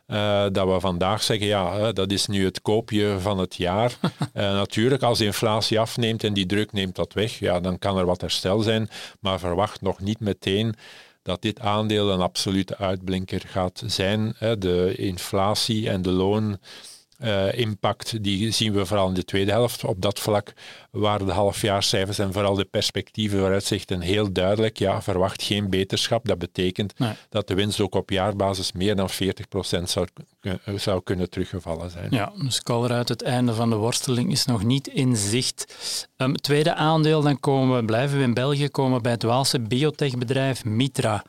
uh, 0.07 0.45
dat 0.51 0.67
we 0.67 0.79
vandaag 0.79 1.23
zeggen, 1.23 1.47
ja, 1.47 1.91
dat 1.91 2.11
is 2.11 2.27
nu 2.27 2.45
het 2.45 2.61
koopje 2.61 3.19
van 3.19 3.37
het 3.37 3.55
jaar. 3.55 3.97
uh, 4.01 4.17
natuurlijk, 4.33 5.03
als 5.03 5.17
de 5.17 5.25
inflatie 5.25 5.79
afneemt 5.79 6.23
en 6.23 6.33
die 6.33 6.45
druk 6.45 6.71
neemt 6.71 6.95
dat 6.95 7.13
weg, 7.13 7.39
ja, 7.39 7.59
dan 7.59 7.79
kan 7.79 7.97
er 7.97 8.05
wat 8.05 8.21
herstel 8.21 8.59
zijn, 8.59 8.89
maar 9.19 9.39
verwacht 9.39 9.81
nog 9.81 9.99
niet 9.99 10.19
meteen 10.19 10.75
dat 11.21 11.41
dit 11.41 11.59
aandeel 11.59 12.11
een 12.11 12.21
absolute 12.21 12.77
uitblinker 12.77 13.41
gaat 13.45 13.83
zijn. 13.85 14.35
De 14.59 14.93
inflatie 14.95 15.89
en 15.89 16.01
de 16.01 16.11
loon 16.11 16.57
uh, 17.23 17.57
impact, 17.57 18.23
die 18.23 18.51
zien 18.51 18.73
we 18.73 18.85
vooral 18.85 19.07
in 19.07 19.13
de 19.13 19.25
tweede 19.25 19.51
helft. 19.51 19.83
Op 19.83 20.01
dat 20.01 20.19
vlak 20.19 20.53
waren 20.91 21.25
de 21.25 21.31
halfjaarscijfers 21.31 22.19
en 22.19 22.33
vooral 22.33 22.55
de 22.55 22.65
perspectieven 22.65 23.39
vooruitzichten 23.39 24.01
heel 24.01 24.31
duidelijk. 24.31 24.77
Ja, 24.77 25.01
verwacht 25.01 25.43
geen 25.43 25.69
beterschap. 25.69 26.27
Dat 26.27 26.37
betekent 26.37 26.93
dat 27.29 27.47
de 27.47 27.53
winst 27.53 27.79
ook 27.79 27.95
op 27.95 28.09
jaarbasis 28.09 28.71
meer 28.71 28.95
dan 28.95 29.09
40% 29.09 29.13
zou, 29.83 30.07
zou 30.75 31.01
kunnen 31.03 31.29
teruggevallen 31.29 31.91
zijn. 31.91 32.07
Ja, 32.11 32.31
dus 32.43 32.63
uit 32.87 33.09
het 33.09 33.23
einde 33.23 33.53
van 33.53 33.69
de 33.69 33.75
worsteling 33.75 34.31
is 34.31 34.45
nog 34.45 34.63
niet 34.63 34.87
in 34.87 35.15
zicht. 35.15 35.75
Um, 36.17 36.35
tweede 36.35 36.73
aandeel, 36.73 37.21
dan 37.21 37.39
komen 37.39 37.75
we, 37.75 37.85
blijven 37.85 38.17
we 38.17 38.23
in 38.23 38.33
België, 38.33 38.69
komen 38.69 39.01
bij 39.01 39.11
het 39.11 39.23
Waalse 39.23 39.59
biotechbedrijf 39.59 40.65
Mitra. 40.65 41.23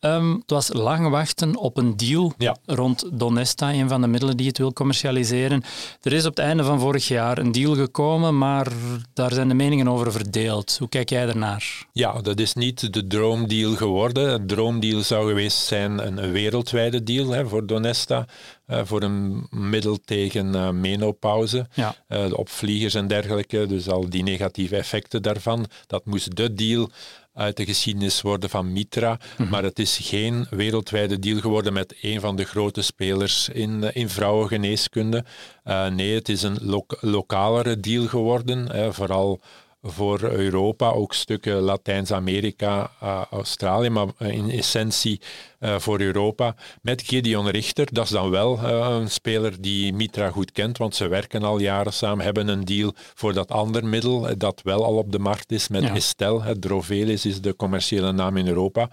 Um, 0.00 0.32
het 0.34 0.50
was 0.50 0.72
lang 0.72 1.08
wachten 1.08 1.56
op 1.56 1.76
een 1.76 1.96
deal 1.96 2.32
rond 2.66 3.08
Donesta, 3.12 3.72
een 3.72 3.88
van 3.88 4.00
de 4.00 4.06
middelen 4.06 4.36
die 4.36 4.46
het 4.46 4.58
wil 4.58 4.72
commercialiseren. 4.72 5.62
Er 6.02 6.12
is 6.12 6.26
op 6.26 6.36
het 6.36 6.44
einde 6.44 6.64
van 6.64 6.80
vorig 6.80 7.08
jaar 7.08 7.38
een 7.38 7.52
deal 7.52 7.74
gekomen, 7.74 8.38
maar 8.38 8.66
daar 9.12 9.32
zijn 9.32 9.48
de 9.48 9.54
meningen 9.54 9.88
over 9.88 10.12
verdeeld. 10.12 10.76
Hoe 10.78 10.88
kijk 10.88 11.10
jij 11.10 11.26
daarnaar? 11.26 11.86
Ja, 11.92 12.20
dat 12.20 12.40
is 12.40 12.54
niet 12.54 12.92
de 12.92 13.06
droomdeal 13.06 13.74
geworden. 13.74 14.46
De 14.46 14.54
droomdeal 14.54 15.02
zou 15.02 15.28
geweest 15.28 15.58
zijn 15.58 16.06
een, 16.06 16.32
wereldwijde 16.32 17.02
deal 17.02 17.28
hè, 17.28 17.46
voor 17.46 17.66
Donesta. 17.66 18.26
Uh, 18.66 18.80
voor 18.84 19.02
een 19.02 19.46
middel 19.50 19.98
tegen 20.04 20.54
uh, 20.54 20.70
menopauze, 20.70 21.66
ja. 21.74 21.94
uh, 22.08 22.32
opvliegers 22.32 22.94
en 22.94 23.06
dergelijke, 23.06 23.66
dus 23.66 23.88
al 23.88 24.10
die 24.10 24.22
negatieve 24.22 24.76
effecten 24.76 25.22
daarvan. 25.22 25.66
Dat 25.86 26.04
moest 26.04 26.36
de 26.36 26.54
deal 26.54 26.90
uit 27.38 27.56
de 27.56 27.64
geschiedenis 27.64 28.20
worden 28.20 28.50
van 28.50 28.72
Mitra. 28.72 29.18
Mhm. 29.38 29.48
Maar 29.48 29.62
het 29.62 29.78
is 29.78 29.98
geen 30.02 30.46
wereldwijde 30.50 31.18
deal 31.18 31.40
geworden 31.40 31.72
met 31.72 31.94
een 32.00 32.20
van 32.20 32.36
de 32.36 32.44
grote 32.44 32.82
spelers 32.82 33.48
in, 33.48 33.84
eh, 33.84 33.90
in 33.92 34.08
vrouwengeneeskunde. 34.08 35.24
Uh, 35.64 35.86
nee, 35.86 36.14
het 36.14 36.28
is 36.28 36.42
een 36.42 36.58
lo 36.60 36.86
lokalere 37.00 37.80
deal 37.80 38.06
geworden. 38.06 38.94
Vooral 38.94 39.40
voor 39.82 40.22
Europa, 40.22 40.90
ook 40.90 41.14
stukken 41.14 41.60
Latijns-Amerika, 41.60 42.90
uh, 43.02 43.22
Australië, 43.30 43.90
maar 43.90 44.06
in 44.18 44.50
essentie 44.50 45.20
uh, 45.60 45.78
voor 45.78 46.00
Europa. 46.00 46.54
Met 46.82 47.02
Gideon 47.02 47.48
Richter, 47.48 47.88
dat 47.92 48.04
is 48.04 48.10
dan 48.10 48.30
wel 48.30 48.58
uh, 48.58 48.96
een 49.00 49.10
speler 49.10 49.60
die 49.60 49.92
Mitra 49.92 50.30
goed 50.30 50.52
kent, 50.52 50.78
want 50.78 50.94
ze 50.94 51.08
werken 51.08 51.42
al 51.42 51.58
jaren 51.58 51.92
samen, 51.92 52.24
hebben 52.24 52.48
een 52.48 52.64
deal 52.64 52.94
voor 53.14 53.32
dat 53.32 53.50
ander 53.50 53.84
middel 53.84 54.36
dat 54.38 54.60
wel 54.62 54.84
al 54.84 54.96
op 54.96 55.12
de 55.12 55.18
markt 55.18 55.52
is 55.52 55.68
met 55.68 55.82
ja. 55.82 55.94
Estel. 55.94 56.42
Drovelis 56.60 57.26
is 57.26 57.40
de 57.40 57.56
commerciële 57.56 58.12
naam 58.12 58.36
in 58.36 58.46
Europa. 58.46 58.90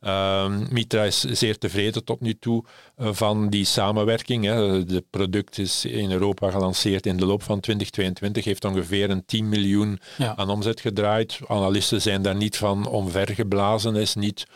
Uh, 0.00 0.58
Mitra 0.70 1.02
is 1.02 1.20
zeer 1.20 1.58
tevreden 1.58 2.04
tot 2.04 2.20
nu 2.20 2.38
toe 2.38 2.64
uh, 2.98 3.08
van 3.12 3.48
die 3.48 3.64
samenwerking. 3.64 4.44
Het 4.44 5.10
product 5.10 5.58
is 5.58 5.84
in 5.84 6.10
Europa 6.10 6.50
gelanceerd 6.50 7.06
in 7.06 7.16
de 7.16 7.26
loop 7.26 7.42
van 7.42 7.60
2022, 7.60 8.44
heeft 8.44 8.64
ongeveer 8.64 9.10
een 9.10 9.24
10 9.24 9.48
miljoen 9.48 9.98
ja. 10.18 10.36
aan 10.36 10.50
omzet 10.50 10.80
gedraaid. 10.80 11.40
Analisten 11.46 12.02
zijn 12.02 12.22
daar 12.22 12.36
niet 12.36 12.56
van 12.56 12.88
omvergeblazen, 12.88 13.96
is 13.96 14.14
niet 14.14 14.46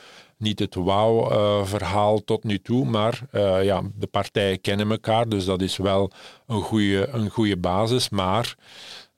niet 0.42 0.58
het 0.58 0.74
wauw-verhaal 0.74 2.24
tot 2.24 2.44
nu 2.44 2.58
toe, 2.58 2.84
maar 2.84 3.20
uh, 3.32 3.64
ja, 3.64 3.82
de 3.94 4.06
partijen 4.06 4.60
kennen 4.60 4.90
elkaar, 4.90 5.28
dus 5.28 5.44
dat 5.44 5.62
is 5.62 5.76
wel 5.76 6.10
een 6.46 6.62
goede, 6.62 7.08
een 7.08 7.30
goede 7.30 7.56
basis. 7.56 8.08
Maar 8.08 8.56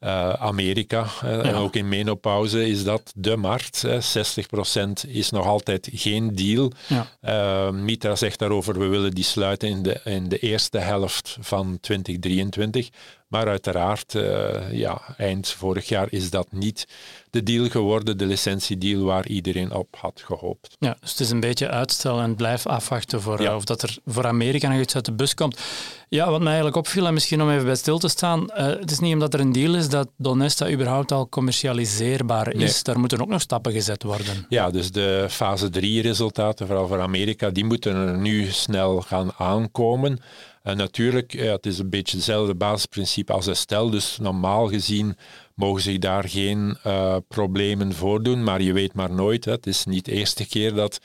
uh, 0.04 0.32
Amerika, 0.32 1.06
uh, 1.24 1.46
en 1.46 1.54
ook 1.54 1.74
in 1.76 1.88
menopauze 1.88 2.68
is 2.68 2.84
dat 2.84 3.12
de 3.14 3.36
markt. 3.36 3.84
60% 3.86 5.08
is 5.08 5.30
nog 5.30 5.46
altijd 5.46 5.88
geen 5.92 6.34
deal. 6.34 6.72
Ja. 7.20 7.70
Mitra 7.70 8.16
zegt 8.16 8.38
daarover, 8.38 8.78
we 8.78 8.86
willen 8.86 9.10
die 9.10 9.24
sluiten 9.24 9.68
in 9.68 9.82
de, 9.82 10.00
in 10.04 10.28
de 10.28 10.38
eerste 10.38 10.78
helft 10.78 11.36
van 11.40 11.78
2023. 11.80 12.88
Maar 13.28 13.48
uiteraard, 13.48 14.14
uh, 14.14 14.72
ja, 14.72 15.14
eind 15.16 15.48
vorig 15.48 15.88
jaar 15.88 16.06
is 16.10 16.30
dat 16.30 16.46
niet 16.50 16.86
de 17.30 17.42
deal 17.42 17.68
geworden, 17.68 18.18
de 18.18 18.26
licentiedeal 18.26 19.04
waar 19.04 19.26
iedereen 19.26 19.72
op 19.72 19.96
had 19.98 20.22
gehoopt. 20.24 20.76
Ja, 20.78 20.96
dus 21.00 21.10
het 21.10 21.20
is 21.20 21.30
een 21.30 21.40
beetje 21.40 21.68
uitstel 21.68 22.20
en 22.20 22.34
blijf 22.34 22.66
afwachten 22.66 23.20
voor, 23.20 23.42
ja. 23.42 23.56
of 23.56 23.64
dat 23.64 23.82
er 23.82 23.98
voor 24.06 24.26
Amerika 24.26 24.68
nog 24.68 24.80
iets 24.80 24.94
uit 24.94 25.04
de 25.04 25.12
bus 25.12 25.34
komt. 25.34 25.60
Ja, 26.08 26.30
wat 26.30 26.38
mij 26.38 26.46
eigenlijk 26.46 26.76
opviel, 26.76 27.06
en 27.06 27.14
misschien 27.14 27.42
om 27.42 27.50
even 27.50 27.64
bij 27.64 27.74
stil 27.74 27.98
te 27.98 28.08
staan, 28.08 28.40
uh, 28.42 28.66
het 28.66 28.90
is 28.90 28.98
niet 28.98 29.12
omdat 29.12 29.34
er 29.34 29.40
een 29.40 29.52
deal 29.52 29.74
is 29.74 29.88
dat 29.88 30.08
Donesta 30.16 30.70
überhaupt 30.70 31.12
al 31.12 31.28
commercialiseerbaar 31.28 32.52
is. 32.52 32.58
Nee. 32.58 32.82
Daar 32.82 32.98
moeten 32.98 33.20
ook 33.20 33.28
nog 33.28 33.40
stappen 33.40 33.72
gezet 33.72 34.02
worden. 34.02 34.46
Ja, 34.48 34.70
dus 34.70 34.90
de 34.90 35.26
fase 35.30 35.70
3 35.70 36.02
resultaten, 36.02 36.66
vooral 36.66 36.86
voor 36.86 37.00
Amerika, 37.00 37.50
die 37.50 37.64
moeten 37.64 37.94
er 37.96 38.18
nu 38.18 38.50
snel 38.50 39.00
gaan 39.00 39.32
aankomen. 39.36 40.18
En 40.64 40.76
natuurlijk, 40.76 41.32
ja, 41.32 41.52
het 41.52 41.66
is 41.66 41.78
een 41.78 41.90
beetje 41.90 42.16
hetzelfde 42.16 42.54
basisprincipe 42.54 43.32
als 43.32 43.46
Estel. 43.46 43.90
Dus 43.90 44.18
normaal 44.18 44.68
gezien 44.68 45.16
mogen 45.54 45.82
zich 45.82 45.98
daar 45.98 46.28
geen 46.28 46.76
uh, 46.86 47.16
problemen 47.28 47.92
voordoen, 47.94 48.44
maar 48.44 48.62
je 48.62 48.72
weet 48.72 48.94
maar 48.94 49.10
nooit. 49.10 49.44
Hè. 49.44 49.52
Het 49.52 49.66
is 49.66 49.84
niet 49.84 50.04
de 50.04 50.12
eerste 50.12 50.48
keer 50.48 50.74
dat 50.74 51.00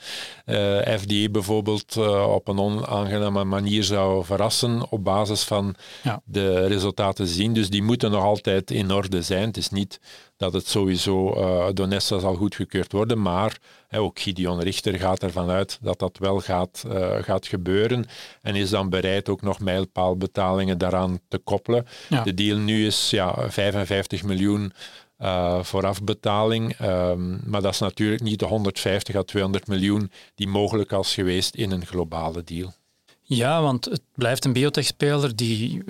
uh, 0.46 0.94
eh, 0.94 1.00
FDA 1.00 1.28
bijvoorbeeld 1.30 1.96
uh, 1.96 2.32
op 2.32 2.48
een 2.48 2.58
onaangename 2.58 3.44
manier 3.44 3.84
zou 3.84 4.24
verrassen 4.24 4.90
op 4.90 5.04
basis 5.04 5.42
van 5.42 5.74
ja. 6.02 6.22
de 6.24 6.66
resultaten 6.66 7.26
zien. 7.26 7.52
Dus 7.52 7.70
die 7.70 7.82
moeten 7.82 8.10
nog 8.10 8.24
altijd 8.24 8.70
in 8.70 8.92
orde 8.92 9.22
zijn. 9.22 9.46
Het 9.46 9.56
is 9.56 9.70
niet 9.70 10.00
dat 10.36 10.52
het 10.52 10.68
sowieso 10.68 11.34
door 11.72 11.88
Nessa 11.88 12.18
zal 12.18 12.34
goedgekeurd 12.34 12.92
worden, 12.92 13.22
maar 13.22 13.58
hè, 13.88 13.98
ook 13.98 14.20
Gideon 14.20 14.60
Richter 14.60 14.98
gaat 14.98 15.22
ervan 15.22 15.50
uit 15.50 15.78
dat 15.82 15.98
dat 15.98 16.18
wel 16.18 16.40
gaat, 16.40 16.84
gaat 17.20 17.46
gebeuren 17.46 18.06
en 18.42 18.54
is 18.54 18.70
dan 18.70 18.88
bereid 18.88 19.28
ook 19.28 19.42
nog 19.42 19.60
mijlpaalbetalingen 19.60 20.78
daaraan 20.78 21.20
te 21.28 21.38
koppelen. 21.38 21.86
Ja. 22.08 22.22
De 22.22 22.34
deal 22.34 22.58
nu 22.58 22.86
is 22.86 23.10
ja, 23.10 23.50
55 23.50 24.22
miljoen 24.22 24.39
uh, 24.40 25.62
voorafbetaling, 25.62 26.80
um, 26.80 27.40
maar 27.46 27.62
dat 27.62 27.72
is 27.72 27.78
natuurlijk 27.78 28.22
niet 28.22 28.38
de 28.38 28.46
150 28.46 29.14
à 29.14 29.22
200 29.22 29.66
miljoen 29.66 30.10
die 30.34 30.48
mogelijk 30.48 30.90
was 30.90 31.14
geweest 31.14 31.54
in 31.54 31.70
een 31.70 31.86
globale 31.86 32.44
deal. 32.44 32.72
Ja, 33.22 33.62
want 33.62 33.84
het 33.84 34.02
blijft 34.14 34.44
een 34.44 34.52
biotechspeler 34.52 35.36
die 35.36 35.82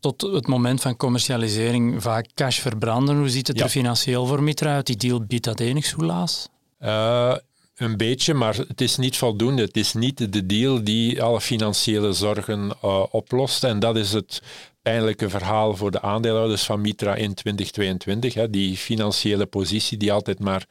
tot 0.00 0.20
het 0.20 0.46
moment 0.46 0.80
van 0.80 0.96
commercialisering 0.96 2.02
vaak 2.02 2.28
cash 2.34 2.58
verbranden. 2.58 3.16
Hoe 3.16 3.28
ziet 3.28 3.46
het 3.46 3.58
ja. 3.58 3.64
er 3.64 3.70
financieel 3.70 4.26
voor 4.26 4.42
Mitra 4.42 4.74
uit? 4.74 4.86
Die 4.86 4.96
deal 4.96 5.24
biedt 5.24 5.44
dat 5.44 5.60
enigszins? 5.60 6.48
Uh, 6.80 7.34
een 7.76 7.96
beetje, 7.96 8.34
maar 8.34 8.54
het 8.54 8.80
is 8.80 8.96
niet 8.96 9.16
voldoende. 9.16 9.62
Het 9.62 9.76
is 9.76 9.92
niet 9.92 10.32
de 10.32 10.46
deal 10.46 10.84
die 10.84 11.22
alle 11.22 11.40
financiële 11.40 12.12
zorgen 12.12 12.72
uh, 12.84 13.04
oplost. 13.10 13.64
En 13.64 13.78
dat 13.78 13.96
is 13.96 14.12
het 14.12 14.42
pijnlijke 14.84 15.30
verhaal 15.30 15.76
voor 15.76 15.90
de 15.90 16.00
aandeelhouders 16.00 16.62
van 16.62 16.80
Mitra 16.80 17.14
in 17.14 17.34
2022. 17.34 18.34
Hè. 18.34 18.50
Die 18.50 18.76
financiële 18.76 19.46
positie 19.46 19.98
die 19.98 20.12
altijd 20.12 20.38
maar 20.38 20.66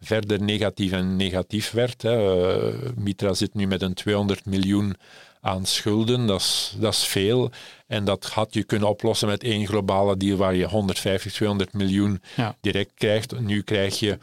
verder 0.00 0.42
negatief 0.42 0.92
en 0.92 1.16
negatief 1.16 1.70
werd. 1.70 2.02
Hè. 2.02 2.14
Uh, 2.58 2.74
Mitra 2.96 3.34
zit 3.34 3.54
nu 3.54 3.66
met 3.66 3.82
een 3.82 3.94
200 3.94 4.44
miljoen 4.44 4.96
aan 5.40 5.66
schulden. 5.66 6.26
Dat 6.26 6.40
is, 6.40 6.74
dat 6.78 6.92
is 6.92 7.04
veel. 7.04 7.50
En 7.86 8.04
dat 8.04 8.26
had 8.26 8.54
je 8.54 8.64
kunnen 8.64 8.88
oplossen 8.88 9.28
met 9.28 9.42
één 9.42 9.66
globale 9.66 10.16
deal 10.16 10.36
waar 10.36 10.54
je 10.54 10.64
150, 10.64 11.32
200 11.32 11.72
miljoen 11.72 12.22
ja. 12.36 12.56
direct 12.60 12.92
krijgt. 12.94 13.40
Nu 13.40 13.62
krijg 13.62 13.98
je 13.98 14.10
eh, 14.10 14.18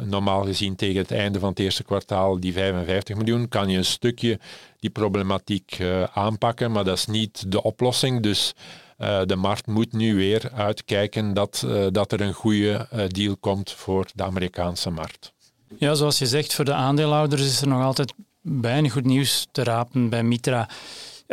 normaal 0.00 0.44
gezien 0.44 0.76
tegen 0.76 1.00
het 1.00 1.10
einde 1.10 1.38
van 1.38 1.48
het 1.48 1.58
eerste 1.58 1.84
kwartaal 1.84 2.40
die 2.40 2.52
55 2.52 3.16
miljoen. 3.16 3.48
Kan 3.48 3.68
je 3.68 3.78
een 3.78 3.84
stukje 3.84 4.38
die 4.80 4.90
problematiek 4.90 5.78
uh, 5.78 6.02
aanpakken, 6.02 6.72
maar 6.72 6.84
dat 6.84 6.96
is 6.96 7.06
niet 7.06 7.52
de 7.52 7.62
oplossing. 7.62 8.22
Dus 8.22 8.54
uh, 8.98 9.20
de 9.24 9.36
markt 9.36 9.66
moet 9.66 9.92
nu 9.92 10.14
weer 10.14 10.50
uitkijken 10.54 11.34
dat, 11.34 11.66
dat 11.90 12.12
er 12.12 12.20
een 12.20 12.32
goede 12.32 12.86
deal 13.08 13.36
komt 13.36 13.72
voor 13.72 14.06
de 14.14 14.22
Amerikaanse 14.22 14.90
markt. 14.90 15.32
Ja, 15.78 15.94
zoals 15.94 16.18
je 16.18 16.26
zegt, 16.26 16.54
voor 16.54 16.64
de 16.64 16.72
aandeelhouders 16.72 17.42
is 17.42 17.60
er 17.60 17.68
nog 17.68 17.82
altijd 17.82 18.12
weinig 18.40 18.92
goed 18.92 19.04
nieuws 19.04 19.46
te 19.52 19.64
rapen 19.64 20.08
bij 20.08 20.22
Mitra. 20.22 20.68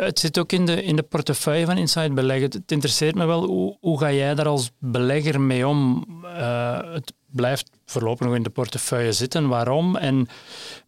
Het 0.04 0.18
zit 0.18 0.38
ook 0.38 0.52
in 0.52 0.66
de, 0.66 0.82
in 0.82 0.96
de 0.96 1.02
portefeuille 1.02 1.66
van 1.66 1.76
Inside 1.76 2.12
Beleggen. 2.12 2.50
Het 2.50 2.72
interesseert 2.72 3.14
me 3.14 3.26
wel, 3.26 3.44
hoe, 3.44 3.76
hoe 3.80 3.98
ga 3.98 4.12
jij 4.12 4.34
daar 4.34 4.48
als 4.48 4.70
belegger 4.78 5.40
mee 5.40 5.68
om? 5.68 6.06
Uh, 6.24 6.92
het 6.92 7.12
blijft 7.30 7.70
voorlopig 7.84 8.26
nog 8.26 8.36
in 8.36 8.42
de 8.42 8.50
portefeuille 8.50 9.12
zitten. 9.12 9.48
Waarom? 9.48 9.96
En 9.96 10.28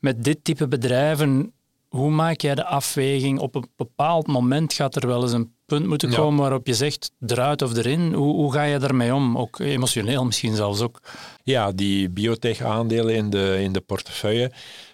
met 0.00 0.24
dit 0.24 0.44
type 0.44 0.68
bedrijven, 0.68 1.52
hoe 1.88 2.10
maak 2.10 2.40
jij 2.40 2.54
de 2.54 2.64
afweging? 2.64 3.38
Op 3.38 3.54
een 3.54 3.68
bepaald 3.76 4.26
moment 4.26 4.72
gaat 4.72 4.96
er 4.96 5.06
wel 5.06 5.22
eens 5.22 5.32
een 5.32 5.54
punt 5.66 5.86
moeten 5.86 6.10
komen 6.10 6.40
waarop 6.40 6.66
je 6.66 6.74
zegt 6.74 7.12
eruit 7.26 7.62
of 7.62 7.76
erin. 7.76 8.12
Hoe, 8.12 8.34
hoe 8.34 8.52
ga 8.52 8.62
je 8.62 8.78
daarmee 8.78 9.14
om? 9.14 9.38
Ook 9.38 9.58
emotioneel 9.58 10.24
misschien 10.24 10.54
zelfs 10.56 10.80
ook. 10.80 11.00
Ja, 11.42 11.72
die 11.72 12.10
biotech-aandelen 12.10 13.14
in 13.14 13.30
de, 13.30 13.58
in 13.60 13.72
de 13.72 13.80
portefeuille 13.80 14.52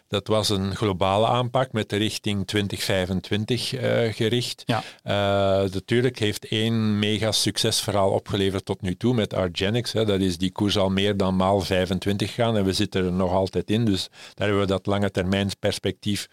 dat 0.08 0.26
was 0.26 0.48
een 0.48 0.76
globale 0.76 1.26
aanpak 1.26 1.72
met 1.72 1.88
de 1.88 1.96
richting 1.96 2.46
2025 2.46 3.72
uh, 3.72 4.06
eh, 4.06 4.14
gericht. 4.14 4.62
Ja. 4.66 4.82
Uh, 5.04 5.70
natuurlijk 5.72 6.18
heeft 6.18 6.48
één 6.48 6.98
mega 6.98 7.32
succesverhaal 7.32 8.10
opgeleverd 8.10 8.64
tot 8.64 8.80
nu 8.80 8.96
toe 8.96 9.14
met 9.14 9.34
Argenix. 9.34 9.92
Hè. 9.92 10.04
Dat 10.04 10.20
is 10.20 10.38
die 10.38 10.52
koers 10.52 10.78
al 10.78 10.90
meer 10.90 11.16
dan 11.16 11.36
maal 11.36 11.60
25 11.60 12.34
gaan 12.34 12.56
en 12.56 12.64
we 12.64 12.72
zitten 12.72 13.04
er 13.04 13.12
nog 13.12 13.32
altijd 13.32 13.70
in. 13.70 13.84
Dus 13.84 14.08
daar 14.34 14.46
hebben 14.46 14.60
we 14.60 14.72
dat 14.72 14.86
lange 14.86 15.10
termijn 15.10 15.50
perspectief 15.58 16.28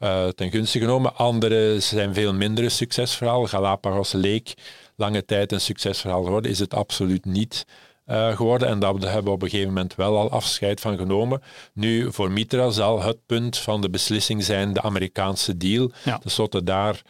uh, 0.00 0.28
ten 0.28 0.50
gunste 0.50 0.78
genomen. 0.78 1.16
Andere 1.16 1.80
zijn 1.80 2.14
veel 2.14 2.34
minder 2.34 2.70
succesverhaal. 2.70 3.46
Galapagos 3.46 4.12
leek 4.12 4.54
lange 4.96 5.24
tijd 5.24 5.52
een 5.52 5.60
succesverhaal 5.60 6.22
geworden, 6.22 6.50
is 6.50 6.58
het 6.58 6.74
absoluut 6.74 7.24
niet. 7.24 7.64
Uh, 8.12 8.36
geworden. 8.36 8.68
En 8.68 8.78
daar 8.78 8.92
hebben 8.92 9.24
we 9.24 9.30
op 9.30 9.42
een 9.42 9.48
gegeven 9.48 9.72
moment 9.72 9.94
wel 9.94 10.18
al 10.18 10.30
afscheid 10.30 10.80
van 10.80 10.96
genomen. 10.96 11.42
Nu, 11.72 12.12
voor 12.12 12.30
Mitra 12.30 12.70
zal 12.70 13.02
het 13.02 13.26
punt 13.26 13.58
van 13.58 13.80
de 13.80 13.90
beslissing 13.90 14.44
zijn 14.44 14.72
de 14.72 14.82
Amerikaanse 14.82 15.56
deal. 15.56 15.90
Ja. 16.04 16.18
Tenslotte 16.18 16.62
daar 16.62 17.02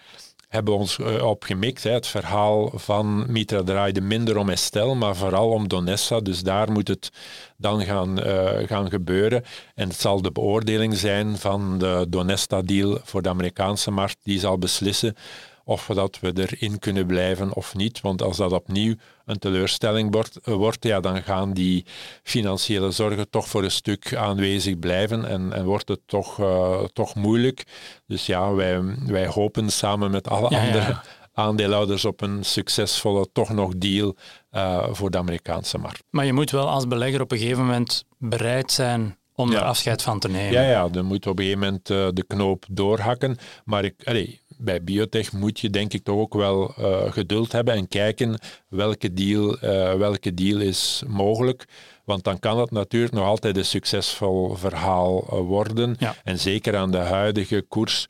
hebben 0.52 0.72
we 0.72 0.78
ons 0.78 0.98
uh, 0.98 1.24
op 1.24 1.42
gemikt. 1.42 1.82
Hè. 1.82 1.90
Het 1.90 2.06
verhaal 2.06 2.72
van 2.74 3.32
Mitra 3.32 3.62
draaide 3.62 4.00
minder 4.00 4.36
om 4.36 4.48
Estelle, 4.48 4.94
maar 4.94 5.16
vooral 5.16 5.50
om 5.50 5.68
Donessa. 5.68 6.20
Dus 6.20 6.42
daar 6.42 6.72
moet 6.72 6.88
het 6.88 7.10
dan 7.56 7.84
gaan, 7.84 8.26
uh, 8.26 8.50
gaan 8.66 8.90
gebeuren. 8.90 9.44
En 9.74 9.88
het 9.88 10.00
zal 10.00 10.22
de 10.22 10.32
beoordeling 10.32 10.96
zijn 10.96 11.38
van 11.38 11.78
de 11.78 12.06
Donesta-deal 12.08 12.98
voor 13.02 13.22
de 13.22 13.28
Amerikaanse 13.28 13.90
markt. 13.90 14.16
Die 14.22 14.38
zal 14.38 14.58
beslissen 14.58 15.16
of 15.64 15.86
dat 15.94 16.18
we 16.20 16.32
erin 16.34 16.78
kunnen 16.78 17.06
blijven 17.06 17.54
of 17.54 17.74
niet. 17.74 18.00
Want 18.00 18.22
als 18.22 18.36
dat 18.36 18.52
opnieuw 18.52 18.94
een 19.24 19.38
teleurstelling 19.38 20.12
wordt, 20.12 20.38
wordt 20.42 20.84
ja, 20.84 21.00
dan 21.00 21.22
gaan 21.22 21.52
die 21.52 21.86
financiële 22.22 22.90
zorgen 22.90 23.30
toch 23.30 23.48
voor 23.48 23.64
een 23.64 23.70
stuk 23.70 24.14
aanwezig 24.14 24.78
blijven 24.78 25.24
en, 25.24 25.52
en 25.52 25.64
wordt 25.64 25.88
het 25.88 26.00
toch, 26.06 26.38
uh, 26.38 26.84
toch 26.92 27.14
moeilijk. 27.14 27.64
Dus 28.06 28.26
ja, 28.26 28.52
wij, 28.52 28.80
wij 29.06 29.26
hopen 29.26 29.70
samen 29.70 30.10
met 30.10 30.28
alle 30.28 30.48
andere 30.48 31.00
aandeelhouders 31.32 32.04
op 32.04 32.20
een 32.20 32.44
succesvolle, 32.44 33.28
toch 33.32 33.48
nog 33.48 33.72
deal 33.76 34.16
uh, 34.52 34.86
voor 34.90 35.10
de 35.10 35.18
Amerikaanse 35.18 35.78
markt. 35.78 36.02
Maar 36.10 36.24
je 36.24 36.32
moet 36.32 36.50
wel 36.50 36.68
als 36.68 36.88
belegger 36.88 37.20
op 37.20 37.32
een 37.32 37.38
gegeven 37.38 37.64
moment 37.64 38.04
bereid 38.18 38.72
zijn 38.72 39.16
om 39.34 39.52
er 39.52 39.62
afscheid 39.62 40.02
van 40.02 40.18
te 40.18 40.28
nemen. 40.28 40.52
Ja, 40.52 40.62
ja, 40.62 40.88
dan 40.88 41.04
moet 41.04 41.26
op 41.26 41.38
een 41.38 41.44
gegeven 41.44 41.64
moment 41.64 41.90
uh, 41.90 42.08
de 42.12 42.24
knoop 42.26 42.64
doorhakken. 42.70 43.36
Maar 43.64 43.84
ik, 43.84 43.94
allee, 44.04 44.41
bij 44.62 44.84
biotech 44.84 45.32
moet 45.32 45.60
je 45.60 45.70
denk 45.70 45.92
ik 45.92 46.02
toch 46.02 46.18
ook 46.18 46.34
wel 46.34 46.74
uh, 46.78 47.12
geduld 47.12 47.52
hebben 47.52 47.74
en 47.74 47.88
kijken 47.88 48.38
welke 48.68 49.12
deal, 49.12 49.64
uh, 49.64 49.94
welke 49.94 50.34
deal 50.34 50.60
is 50.60 51.02
mogelijk. 51.06 51.64
Want 52.04 52.24
dan 52.24 52.38
kan 52.38 52.58
het 52.58 52.70
natuurlijk 52.70 53.12
nog 53.12 53.24
altijd 53.24 53.56
een 53.56 53.64
succesvol 53.64 54.54
verhaal 54.54 55.24
uh, 55.24 55.40
worden. 55.40 55.96
Ja. 55.98 56.14
En 56.24 56.38
zeker 56.38 56.76
aan 56.76 56.90
de 56.90 56.96
huidige 56.96 57.64
koers, 57.68 58.06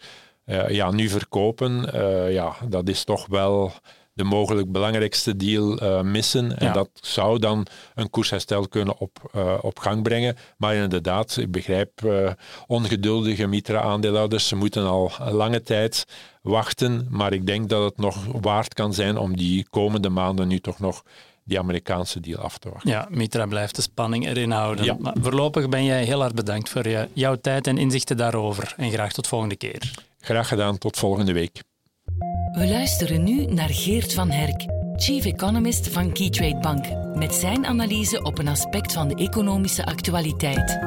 ja, 0.69 0.91
nu 0.91 1.09
verkopen, 1.09 1.89
ja, 2.33 2.57
dat 2.69 2.89
is 2.89 3.05
toch 3.05 3.27
wel 3.27 3.73
de 4.23 4.29
mogelijk 4.29 4.73
belangrijkste 4.73 5.37
deal 5.37 5.83
uh, 5.83 6.01
missen. 6.01 6.59
En 6.59 6.73
dat 6.73 6.89
zou 6.95 7.39
dan 7.39 7.67
een 7.95 8.11
koersherstel 8.11 8.69
kunnen 8.69 8.99
op, 8.99 9.31
uh, 9.37 9.55
op 9.61 9.79
gang 9.79 10.03
brengen. 10.03 10.37
Maar 10.57 10.75
inderdaad, 10.75 11.37
ik 11.37 11.51
begrijp 11.51 11.91
uh, 12.05 12.31
ongeduldige 12.67 13.47
Mitra-aandeelhouders. 13.47 14.49
Ze 14.49 14.57
moeten 14.57 14.87
al 14.87 15.13
lange 15.31 15.63
tijd 15.63 16.05
wachten. 16.43 17.07
Maar 17.11 17.33
ik 17.33 17.47
denk 17.47 17.69
dat 17.69 17.85
het 17.85 17.99
nog 17.99 18.27
waard 18.41 18.75
kan 18.75 18.95
zijn 18.95 19.17
om 19.17 19.37
die 19.37 19.67
komende 19.71 20.09
maanden 20.09 20.49
nu 20.49 20.59
toch 20.59 20.79
nog 20.79 21.03
die 21.45 21.59
Amerikaanse 21.59 22.21
deal 22.21 22.41
af 22.41 22.59
te 22.59 22.71
wachten. 22.71 22.91
Ja, 22.91 23.07
Mitra 23.11 23.47
blijft 23.47 23.77
de 23.77 23.83
spanning 23.83 24.27
erin 24.27 24.51
houden. 24.51 24.85
Ja. 24.85 24.97
Maar 25.01 25.15
voorlopig 25.21 25.69
ben 25.69 25.85
jij 25.85 26.05
heel 26.05 26.21
hard 26.21 26.35
bedankt 26.35 26.69
voor 26.69 26.89
je, 26.89 27.09
jouw 27.13 27.37
tijd 27.37 27.67
en 27.67 27.79
inzichten 27.79 28.17
daarover. 28.17 28.75
En 28.77 28.91
graag 28.91 29.13
tot 29.13 29.27
volgende 29.27 29.57
keer. 29.57 29.91
Graag 30.21 30.49
gedaan, 30.49 30.79
tot 30.79 30.99
volgende 30.99 31.33
week. 31.33 31.63
We 32.53 32.69
luisteren 32.69 33.25
nu 33.25 33.45
naar 33.45 33.69
Geert 33.69 34.15
van 34.15 34.31
Herk, 34.31 34.65
Chief 34.97 35.25
Economist 35.25 35.89
van 35.89 36.13
Keytrade 36.13 36.59
Bank, 36.61 37.17
met 37.17 37.35
zijn 37.35 37.67
analyse 37.67 38.23
op 38.23 38.39
een 38.39 38.49
aspect 38.49 38.93
van 38.93 39.09
de 39.09 39.15
economische 39.15 39.85
actualiteit. 39.85 40.79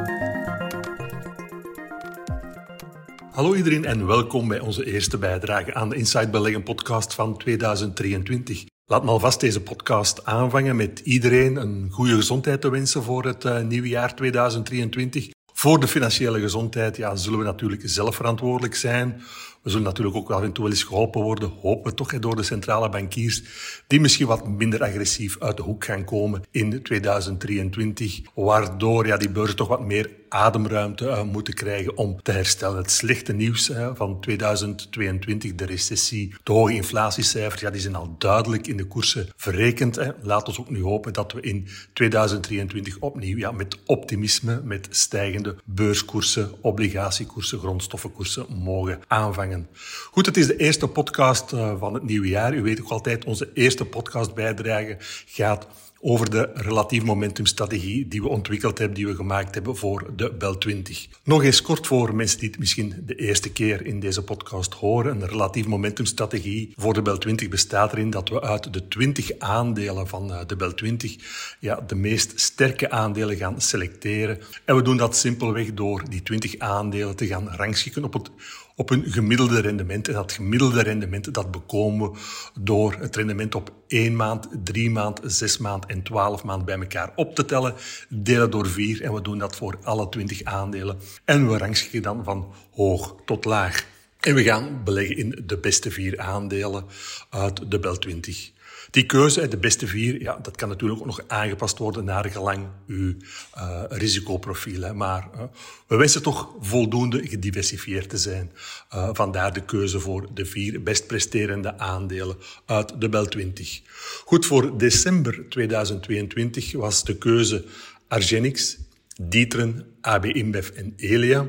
Hallo 3.32 3.56
iedereen 3.56 3.86
en 3.86 4.06
welkom 4.06 4.48
bij 4.48 4.60
onze 4.60 4.86
eerste 4.86 5.18
bijdrage 5.18 5.74
aan 5.74 5.90
de 5.90 5.96
Inside 5.96 6.30
Beleggen 6.30 6.64
podcast 6.64 7.14
van 7.14 7.38
2023. 7.38 8.64
Laat 8.86 9.04
me 9.04 9.10
alvast 9.10 9.40
deze 9.40 9.62
podcast 9.62 10.26
aanvangen 10.26 10.76
met 10.76 11.00
iedereen 11.00 11.56
een 11.56 11.88
goede 11.92 12.16
gezondheid 12.16 12.62
te 12.62 12.70
wensen 12.70 13.04
voor 13.04 13.26
het 13.26 13.46
uh, 13.46 13.62
nieuwe 13.62 13.88
jaar 13.88 14.16
2023. 14.16 15.30
Voor 15.54 15.80
de 15.80 15.88
financiële 15.88 16.40
gezondheid 16.40 16.98
ja, 16.98 17.16
zullen 17.16 17.40
we 17.40 17.46
natuurlijk 17.46 17.82
zelf 17.86 18.16
verantwoordelijk 18.16 18.76
zijn. 18.76 19.22
We 19.66 19.72
zullen 19.72 19.86
natuurlijk 19.86 20.16
ook 20.16 20.32
af 20.32 20.42
en 20.42 20.52
toe 20.52 20.64
wel 20.64 20.74
eens 20.74 20.84
geholpen 20.84 21.22
worden, 21.22 21.50
hopen 21.50 21.90
we 21.90 21.98
toch, 21.98 22.20
door 22.20 22.36
de 22.36 22.44
centrale 22.44 22.90
bankiers, 22.90 23.44
die 23.88 24.00
misschien 24.00 24.28
wat 24.28 24.48
minder 24.48 24.84
agressief 24.84 25.40
uit 25.40 25.58
de 25.58 25.64
hoek 25.64 25.86
gaan 25.86 26.04
komen 26.04 26.44
in 26.52 26.84
2023, 26.84 28.22
waardoor 28.36 29.08
ja, 29.08 29.18
die 29.18 29.30
beurzen 29.30 29.56
toch 29.56 29.68
wat 29.68 29.86
meer 29.86 30.10
ademruimte 30.36 31.06
uh, 31.06 31.24
moeten 31.24 31.54
krijgen 31.54 31.98
om 31.98 32.22
te 32.22 32.32
herstellen. 32.32 32.78
Het 32.78 32.92
slechte 32.92 33.34
nieuws 33.34 33.72
van 33.94 34.20
2022, 34.20 35.56
de 35.56 35.66
recessie, 35.66 36.36
de 36.44 36.52
hoge 36.52 36.74
inflatiecijfers, 36.74 37.62
ja, 37.62 37.70
die 37.70 37.82
zijn 37.82 37.96
al 37.96 38.16
duidelijk 38.18 38.68
in 38.68 38.78
de 38.78 38.86
koersen 38.86 39.30
verrekend. 39.36 40.00
Laat 40.22 40.48
ons 40.48 40.60
ook 40.60 40.70
nu 40.70 40.84
hopen 40.84 41.14
dat 41.14 41.32
we 41.32 41.42
in 41.42 41.68
2023 41.94 42.98
opnieuw 43.00 43.38
ja, 43.38 43.52
met 43.52 43.78
optimisme, 43.86 44.62
met 44.64 44.88
stijgende 44.90 45.56
beurskoersen, 45.64 46.52
obligatiekoersen, 46.62 47.60
grondstoffenkoersen 47.60 48.46
mogen 48.50 49.00
aanvangen. 49.08 49.68
Goed, 50.12 50.26
het 50.26 50.38
is 50.38 50.48
de 50.48 50.58
eerste 50.58 50.88
podcast 50.88 51.52
uh, 51.52 51.74
van 51.80 51.94
het 51.94 52.04
nieuwe 52.04 52.28
jaar. 52.28 52.54
U 52.54 52.62
weet 52.62 52.82
ook 52.82 52.90
altijd, 52.90 53.26
onze 53.26 53.50
eerste 53.54 53.86
podcastbijdrage 53.86 54.98
gaat 55.26 55.68
over 56.08 56.30
de 56.30 56.50
relatief 56.54 57.04
momentumstrategie 57.04 58.08
die 58.08 58.22
we 58.22 58.28
ontwikkeld 58.28 58.78
hebben, 58.78 58.96
die 58.96 59.08
we 59.08 59.16
gemaakt 59.16 59.54
hebben 59.56 59.78
voor 59.78 60.12
de 60.16 60.34
Bel 60.34 60.58
20. 60.58 61.08
Nog 61.24 61.44
eens 61.44 61.62
kort 61.62 61.88
voor 61.88 62.16
mensen 62.16 62.40
die 62.40 62.50
het 62.50 62.60
misschien 62.60 63.04
de 63.06 63.16
eerste 63.16 63.52
keer 63.52 63.86
in 63.86 64.00
deze 64.00 64.24
podcast 64.24 64.74
horen. 64.74 65.22
Een 65.22 65.28
relatief 65.28 65.66
momentumstrategie 65.68 66.74
voor 66.76 66.94
de 66.94 67.02
Bel 67.02 67.18
20 67.18 67.50
bestaat 67.50 67.92
erin 67.92 68.10
dat 68.10 68.30
we 68.30 68.42
uit 68.42 68.74
de 68.74 68.88
20 68.88 69.40
aandelen 69.40 70.08
van 70.08 70.34
eh, 70.34 70.40
de 70.48 70.56
Bel 70.56 70.74
20 70.74 71.16
ja, 71.60 71.84
de 71.88 71.96
meest 71.96 72.40
sterke 72.40 72.90
aandelen 72.90 73.36
gaan 73.36 73.62
selecteren. 73.62 74.40
En 74.66 74.76
we 74.76 74.82
doen 74.82 74.98
dat 74.98 75.18
simpelweg 75.18 75.74
door 75.74 76.04
die 76.10 76.24
20 76.24 76.60
aandelen 76.60 77.16
te 77.16 77.28
gaan 77.28 77.50
rangschikken 77.50 78.04
op 78.04 78.14
het 78.14 78.30
op 78.76 78.90
een 78.90 79.04
gemiddelde 79.06 79.62
rendement. 79.62 80.08
En 80.08 80.14
dat 80.14 80.32
gemiddelde 80.32 80.82
rendement 80.82 81.34
dat 81.34 81.52
bekomen 81.52 82.12
we 82.12 82.18
door 82.60 82.96
het 83.00 83.16
rendement 83.16 83.56
op 83.56 83.74
1 83.88 84.16
maand, 84.16 84.48
3 84.64 84.90
maand, 84.90 85.20
6 85.24 85.58
maand 85.58 85.86
en 85.86 86.04
12 86.04 86.44
maand 86.44 86.66
bij 86.66 86.80
elkaar 86.80 87.12
op 87.16 87.36
te 87.36 87.46
tellen, 87.46 87.74
delen 88.10 88.52
door 88.52 88.68
4 88.68 89.02
en 89.02 89.14
we 89.14 89.22
doen 89.22 89.38
dat 89.38 89.56
voor 89.56 89.78
alle 89.84 90.10
20 90.10 90.44
aandelen. 90.44 90.98
En 91.26 91.50
we 91.50 91.58
rangschikken 91.58 92.02
dan 92.02 92.24
van 92.24 92.54
hoog 92.72 93.16
tot 93.26 93.46
laag. 93.46 93.94
En 94.26 94.36
we 94.36 94.44
gaan 94.44 94.84
beleggen 94.84 95.18
in 95.18 95.44
de 95.46 95.58
beste 95.58 95.92
vier 95.92 96.20
aandelen 96.20 96.86
uit 97.30 97.72
de 97.72 97.80
Bel 97.80 97.98
20. 97.98 98.52
Die 98.92 99.06
keuze, 99.06 99.48
de 99.48 99.58
beste 99.58 99.88
vier, 99.88 100.22
ja, 100.22 100.40
dat 100.42 100.56
kan 100.56 100.70
natuurlijk 100.70 101.00
ook 101.00 101.06
nog 101.06 101.22
aangepast 101.28 101.78
worden 101.78 102.06
naar 102.06 102.26
gelang 102.30 102.68
uw 102.88 103.14
uh, 103.58 103.84
risicoprofiel. 103.90 104.94
Maar 104.94 105.30
uh, 105.36 105.42
we 105.88 105.96
wensen 105.96 106.22
toch 106.22 106.56
voldoende 106.60 107.28
gediversifieerd 107.28 108.10
te 108.10 108.18
zijn. 108.18 108.52
Uh, 108.94 109.10
vandaar 109.14 109.54
de 109.54 109.66
keuze 109.66 110.00
voor 110.00 110.28
de 110.34 110.46
vier 110.46 110.84
best 110.84 111.08
presterende 111.08 111.78
aandelen 111.78 112.38
uit 112.66 113.02
de 113.02 113.10
Bel 113.10 113.26
20. 113.26 113.82
Goed, 114.26 114.46
voor 114.46 114.78
december 114.78 115.46
2022 115.50 116.72
was 116.72 117.04
de 117.04 117.18
keuze 117.18 117.66
Argenix, 118.08 118.78
Dietren, 119.22 119.86
AB 120.02 120.26
InBev 120.26 120.70
en 120.70 120.94
Elia. 120.98 121.48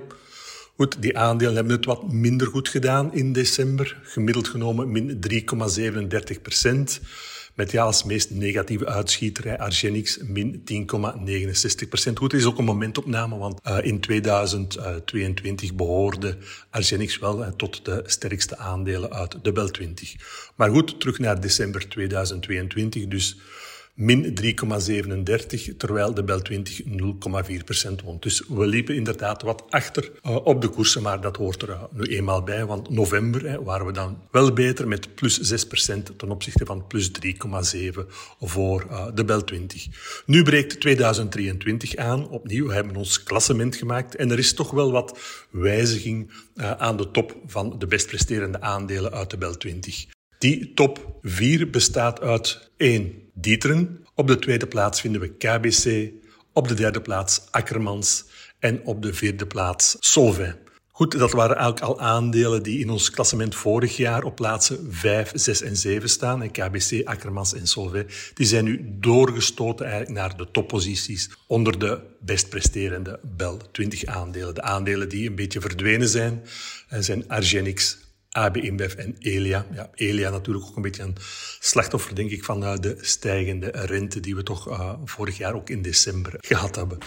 Goed, 0.76 1.02
die 1.02 1.18
aandelen 1.18 1.54
hebben 1.54 1.72
het 1.72 1.84
wat 1.84 2.12
minder 2.12 2.46
goed 2.46 2.68
gedaan 2.68 3.14
in 3.14 3.32
december. 3.32 4.00
Gemiddeld 4.02 4.48
genomen 4.48 4.92
min 4.92 5.20
3,37 6.36 6.42
procent. 6.42 7.00
Met 7.54 7.70
ja, 7.70 7.84
als 7.84 8.04
meest 8.04 8.30
negatieve 8.30 8.86
uitschieterij 8.86 9.58
Argenix 9.58 10.18
min 10.22 10.62
10,69 10.72 11.88
procent. 11.88 12.18
Goed, 12.18 12.32
het 12.32 12.40
is 12.40 12.46
ook 12.46 12.58
een 12.58 12.64
momentopname, 12.64 13.38
want 13.38 13.60
uh, 13.66 13.78
in 13.80 14.00
2022 14.00 15.74
behoorde 15.74 16.36
Argenix 16.70 17.18
wel 17.18 17.42
uh, 17.42 17.48
tot 17.48 17.84
de 17.84 18.02
sterkste 18.06 18.58
aandelen 18.58 19.12
uit 19.12 19.38
de 19.42 19.52
Bel 19.52 19.70
20. 19.70 20.14
Maar 20.56 20.70
goed, 20.70 21.00
terug 21.00 21.18
naar 21.18 21.40
december 21.40 21.88
2022. 21.88 23.06
Dus 23.06 23.36
min 23.96 24.38
3,37, 24.40 25.76
terwijl 25.76 26.14
de 26.14 26.24
Bel 26.24 26.42
20 26.42 26.82
0,4% 26.82 28.04
won. 28.04 28.16
Dus 28.20 28.42
we 28.48 28.66
liepen 28.66 28.94
inderdaad 28.94 29.42
wat 29.42 29.64
achter 29.68 30.10
uh, 30.26 30.36
op 30.44 30.60
de 30.60 30.68
koersen, 30.68 31.02
maar 31.02 31.20
dat 31.20 31.36
hoort 31.36 31.62
er 31.62 31.68
uh, 31.68 31.82
nu 31.92 32.04
eenmaal 32.04 32.42
bij, 32.42 32.66
want 32.66 32.90
november 32.90 33.50
hè, 33.50 33.62
waren 33.62 33.86
we 33.86 33.92
dan 33.92 34.18
wel 34.30 34.52
beter 34.52 34.88
met 34.88 35.14
plus 35.14 35.66
6% 35.66 36.02
ten 36.16 36.30
opzichte 36.30 36.66
van 36.66 36.86
plus 36.86 37.10
3,7 37.26 38.00
voor 38.40 38.86
uh, 38.90 39.06
de 39.14 39.24
Bel 39.24 39.44
20. 39.44 39.86
Nu 40.26 40.42
breekt 40.42 40.80
2023 40.80 41.96
aan, 41.96 42.28
opnieuw, 42.28 42.66
we 42.66 42.74
hebben 42.74 42.96
ons 42.96 43.22
klassement 43.22 43.76
gemaakt 43.76 44.14
en 44.14 44.30
er 44.30 44.38
is 44.38 44.54
toch 44.54 44.70
wel 44.70 44.92
wat 44.92 45.18
wijziging 45.50 46.30
aan 46.56 46.96
de 46.96 47.10
top 47.10 47.36
van 47.46 47.78
de 47.78 47.86
best 47.86 48.06
presterende 48.06 48.60
aandelen 48.60 49.12
uit 49.12 49.30
de 49.30 49.38
Bel 49.38 49.56
20. 49.56 50.06
Die 50.38 50.74
top 50.74 51.18
4 51.22 51.70
bestaat 51.70 52.20
uit 52.20 52.70
1 52.76 53.25
Dieteren. 53.38 54.04
Op 54.14 54.26
de 54.26 54.38
tweede 54.38 54.66
plaats 54.66 55.00
vinden 55.00 55.20
we 55.20 55.28
KBC. 55.28 56.12
Op 56.52 56.68
de 56.68 56.74
derde 56.74 57.00
plaats 57.00 57.42
Akkermans. 57.50 58.24
En 58.58 58.80
op 58.84 59.02
de 59.02 59.14
vierde 59.14 59.46
plaats 59.46 59.96
Solvay. 60.00 60.56
Goed, 60.88 61.18
dat 61.18 61.32
waren 61.32 61.56
eigenlijk 61.56 61.86
al 61.86 62.00
aandelen 62.00 62.62
die 62.62 62.78
in 62.78 62.90
ons 62.90 63.10
klassement 63.10 63.54
vorig 63.54 63.96
jaar 63.96 64.22
op 64.22 64.36
plaatsen 64.36 64.86
5, 64.90 65.30
6 65.34 65.62
en 65.62 65.76
7 65.76 66.08
staan. 66.08 66.50
KBC, 66.50 67.04
Akkermans 67.04 67.54
en 67.54 67.66
Solvay, 67.66 68.06
die 68.34 68.46
zijn 68.46 68.64
nu 68.64 68.96
doorgestoten 69.00 69.86
eigenlijk 69.86 70.18
naar 70.18 70.36
de 70.36 70.50
topposities 70.50 71.30
onder 71.46 71.78
de 71.78 72.00
best 72.20 72.48
presterende 72.48 73.20
Bel 73.22 73.60
20 73.72 74.04
aandelen. 74.04 74.54
De 74.54 74.62
aandelen 74.62 75.08
die 75.08 75.28
een 75.28 75.34
beetje 75.34 75.60
verdwenen 75.60 76.08
zijn, 76.08 76.42
eh, 76.88 76.98
zijn 77.00 77.28
Argenix, 77.28 77.98
AB 78.36 78.56
InBev 78.56 78.94
en 78.94 79.16
Elia. 79.18 79.66
Ja, 79.74 79.90
Elia 79.94 80.30
natuurlijk 80.30 80.66
ook 80.66 80.76
een 80.76 80.82
beetje 80.82 81.02
een 81.02 81.16
slachtoffer, 81.60 82.14
denk 82.14 82.30
ik, 82.30 82.44
van 82.44 82.62
uh, 82.62 82.76
de 82.76 82.96
stijgende 83.00 83.70
rente 83.70 84.20
die 84.20 84.36
we 84.36 84.42
toch 84.42 84.68
uh, 84.68 84.92
vorig 85.04 85.36
jaar 85.36 85.54
ook 85.54 85.70
in 85.70 85.82
december 85.82 86.34
gehad 86.38 86.76
hebben. 86.76 86.98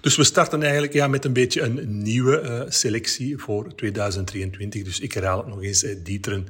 Dus 0.00 0.16
we 0.16 0.24
starten 0.24 0.62
eigenlijk 0.62 0.92
ja, 0.92 1.08
met 1.08 1.24
een 1.24 1.32
beetje 1.32 1.60
een 1.60 2.02
nieuwe 2.02 2.42
uh, 2.42 2.70
selectie 2.70 3.38
voor 3.38 3.74
2023. 3.74 4.82
Dus 4.82 5.00
ik 5.00 5.12
herhaal 5.12 5.38
het 5.38 5.46
nog 5.46 5.62
eens, 5.62 5.86
Dieteren, 6.02 6.46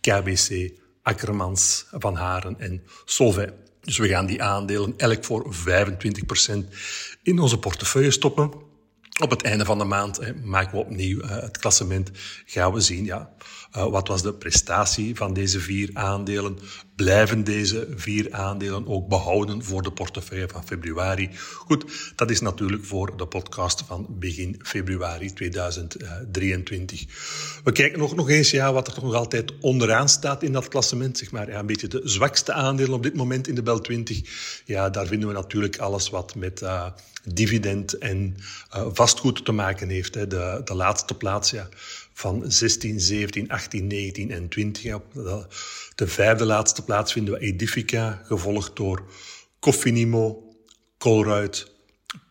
KBC, 0.00 0.70
Akkermans, 1.02 1.86
Van 1.90 2.14
Haren 2.14 2.60
en 2.60 2.82
Solvay. 3.04 3.52
Dus 3.80 3.98
we 3.98 4.08
gaan 4.08 4.26
die 4.26 4.42
aandelen 4.42 4.94
elk 4.96 5.24
voor 5.24 5.54
25% 5.54 5.58
in 7.22 7.38
onze 7.38 7.58
portefeuille 7.58 8.10
stoppen. 8.10 8.70
Op 9.20 9.30
het 9.30 9.42
einde 9.42 9.64
van 9.64 9.78
de 9.78 9.84
maand 9.84 10.16
hè, 10.16 10.34
maken 10.34 10.72
we 10.72 10.84
opnieuw 10.84 11.22
uh, 11.22 11.30
het 11.30 11.58
klassement. 11.58 12.10
Gaan 12.46 12.72
we 12.72 12.80
zien, 12.80 13.04
ja, 13.04 13.30
uh, 13.76 13.86
wat 13.86 14.08
was 14.08 14.22
de 14.22 14.34
prestatie 14.34 15.16
van 15.16 15.32
deze 15.32 15.60
vier 15.60 15.90
aandelen? 15.92 16.58
Blijven 17.02 17.44
deze 17.44 17.88
vier 17.94 18.32
aandelen 18.32 18.86
ook 18.86 19.08
behouden 19.08 19.64
voor 19.64 19.82
de 19.82 19.92
portefeuille 19.92 20.48
van 20.48 20.66
februari? 20.66 21.30
Goed, 21.54 22.12
dat 22.16 22.30
is 22.30 22.40
natuurlijk 22.40 22.84
voor 22.84 23.16
de 23.16 23.26
podcast 23.26 23.82
van 23.86 24.06
begin 24.08 24.60
februari 24.62 25.32
2023. 25.32 27.04
We 27.64 27.72
kijken 27.72 27.98
nog, 27.98 28.14
nog 28.14 28.28
eens 28.28 28.50
ja, 28.50 28.72
wat 28.72 28.96
er 28.96 29.02
nog 29.02 29.14
altijd 29.14 29.52
onderaan 29.60 30.08
staat 30.08 30.42
in 30.42 30.52
dat 30.52 30.68
klassement. 30.68 31.18
Zeg 31.18 31.30
maar, 31.30 31.50
ja, 31.50 31.58
een 31.58 31.66
beetje 31.66 31.88
de 31.88 32.00
zwakste 32.04 32.52
aandelen 32.52 32.92
op 32.94 33.02
dit 33.02 33.14
moment 33.14 33.48
in 33.48 33.54
de 33.54 33.62
Bel 33.62 33.80
20. 33.80 34.20
Ja, 34.64 34.90
daar 34.90 35.06
vinden 35.06 35.28
we 35.28 35.34
natuurlijk 35.34 35.78
alles 35.78 36.10
wat 36.10 36.34
met 36.34 36.60
uh, 36.62 36.86
dividend 37.24 37.98
en 37.98 38.36
uh, 38.76 38.86
vastgoed 38.92 39.44
te 39.44 39.52
maken 39.52 39.88
heeft. 39.88 40.14
Hè. 40.14 40.26
De, 40.26 40.60
de 40.64 40.74
laatste 40.74 41.14
plaats, 41.14 41.50
ja 41.50 41.68
van 42.12 42.50
16, 42.50 43.00
17, 43.00 43.48
18, 43.48 43.86
19 43.86 44.30
en 44.30 44.48
20. 44.48 44.94
Op 44.94 45.12
de 45.94 46.06
vijfde 46.06 46.44
laatste 46.44 46.84
plaats 46.84 47.12
vinden 47.12 47.34
we 47.34 47.40
Edifica, 47.40 48.22
gevolgd 48.24 48.76
door 48.76 49.02
Cofinimo, 49.60 50.54
Colruyt, 50.98 51.70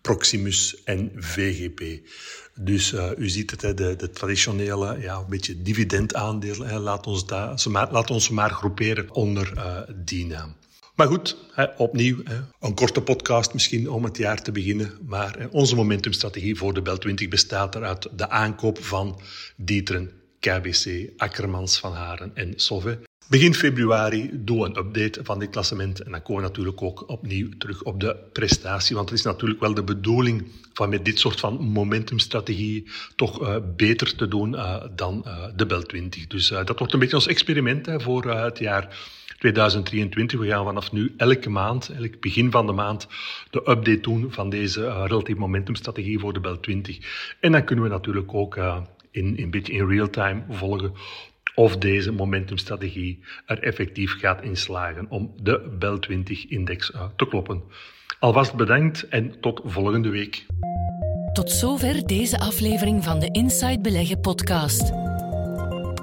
Proximus 0.01 0.83
en 0.83 1.11
VGP. 1.15 2.07
Dus 2.55 2.93
uh, 2.93 3.09
u 3.17 3.29
ziet 3.29 3.51
het, 3.51 3.61
hè, 3.61 3.73
de, 3.73 3.95
de 3.95 4.09
traditionele, 4.09 4.99
ja, 4.99 5.15
een 5.15 5.29
beetje 5.29 5.61
dividendaandelen. 5.61 6.79
Laat, 6.79 7.07
ons 7.07 7.25
daar, 7.25 7.67
laat 7.91 8.09
ons 8.09 8.29
maar 8.29 8.49
groeperen 8.49 9.11
onder 9.13 9.53
uh, 9.55 9.77
die 9.95 10.25
naam. 10.25 10.55
Maar 11.01 11.09
goed, 11.09 11.37
opnieuw 11.77 12.17
een 12.59 12.73
korte 12.73 13.01
podcast 13.01 13.53
misschien 13.53 13.89
om 13.89 14.03
het 14.03 14.17
jaar 14.17 14.41
te 14.41 14.51
beginnen. 14.51 14.91
Maar 15.05 15.47
onze 15.51 15.75
momentumstrategie 15.75 16.55
voor 16.55 16.73
de 16.73 16.81
Bel 16.81 16.97
20 16.97 17.27
bestaat 17.27 17.75
eruit 17.75 18.07
de 18.17 18.29
aankoop 18.29 18.83
van 18.83 19.19
Dieteren, 19.55 20.11
KBC, 20.39 21.09
Akkermans, 21.17 21.79
Van 21.79 21.93
Haren 21.93 22.31
en 22.33 22.53
Sove. 22.55 22.99
Begin 23.29 23.53
februari 23.53 24.29
doen 24.33 24.59
we 24.59 24.65
een 24.65 24.77
update 24.77 25.19
van 25.23 25.39
dit 25.39 25.49
klassement. 25.49 26.01
En 26.01 26.11
dan 26.11 26.21
komen 26.21 26.41
we 26.41 26.47
natuurlijk 26.47 26.81
ook 26.81 27.09
opnieuw 27.09 27.49
terug 27.57 27.83
op 27.83 27.99
de 27.99 28.15
prestatie. 28.33 28.95
Want 28.95 29.09
het 29.09 29.17
is 29.17 29.25
natuurlijk 29.25 29.59
wel 29.59 29.73
de 29.73 29.83
bedoeling 29.83 30.47
van 30.73 30.89
met 30.89 31.05
dit 31.05 31.19
soort 31.19 31.39
van 31.39 31.61
momentumstrategie 31.61 32.89
toch 33.15 33.41
uh, 33.41 33.55
beter 33.75 34.15
te 34.15 34.27
doen 34.27 34.53
uh, 34.53 34.83
dan 34.95 35.23
uh, 35.27 35.45
de 35.55 35.65
Bel 35.65 35.83
20. 35.83 36.27
Dus 36.27 36.47
dat 36.47 36.79
wordt 36.79 36.93
een 36.93 36.99
beetje 36.99 37.15
ons 37.15 37.27
experiment 37.27 37.85
hè, 37.85 37.99
voor 37.99 38.31
het 38.31 38.59
jaar 38.59 39.19
2023. 39.41 40.39
We 40.39 40.47
gaan 40.47 40.65
vanaf 40.65 40.91
nu 40.91 41.13
elke 41.17 41.49
maand, 41.49 41.89
elk 41.89 42.19
begin 42.19 42.51
van 42.51 42.65
de 42.65 42.71
maand, 42.71 43.07
de 43.49 43.59
update 43.59 43.99
doen 43.99 44.31
van 44.31 44.49
deze 44.49 44.81
uh, 44.81 45.03
relatief 45.07 45.35
momentumstrategie 45.35 46.19
voor 46.19 46.33
de 46.33 46.39
Bel 46.39 46.59
20. 46.59 46.97
En 47.39 47.51
dan 47.51 47.63
kunnen 47.63 47.85
we 47.85 47.91
natuurlijk 47.91 48.33
ook 48.33 48.55
uh, 48.55 48.77
in, 49.11 49.37
in, 49.37 49.51
beetje 49.51 49.73
in 49.73 49.87
real 49.87 50.09
time 50.09 50.43
volgen 50.49 50.93
of 51.55 51.77
deze 51.77 52.11
momentumstrategie 52.11 53.19
er 53.45 53.63
effectief 53.63 54.19
gaat 54.19 54.43
inslagen 54.43 55.05
om 55.09 55.33
de 55.41 55.75
Bel 55.79 55.97
20-index 55.97 56.95
uh, 56.95 57.03
te 57.15 57.27
kloppen. 57.29 57.63
Alvast 58.19 58.55
bedankt 58.55 59.07
en 59.07 59.39
tot 59.39 59.61
volgende 59.65 60.09
week. 60.09 60.45
Tot 61.33 61.51
zover 61.51 62.07
deze 62.07 62.39
aflevering 62.39 63.03
van 63.03 63.19
de 63.19 63.29
Inside 63.31 63.81
Beleggen 63.81 64.19
podcast. 64.19 65.10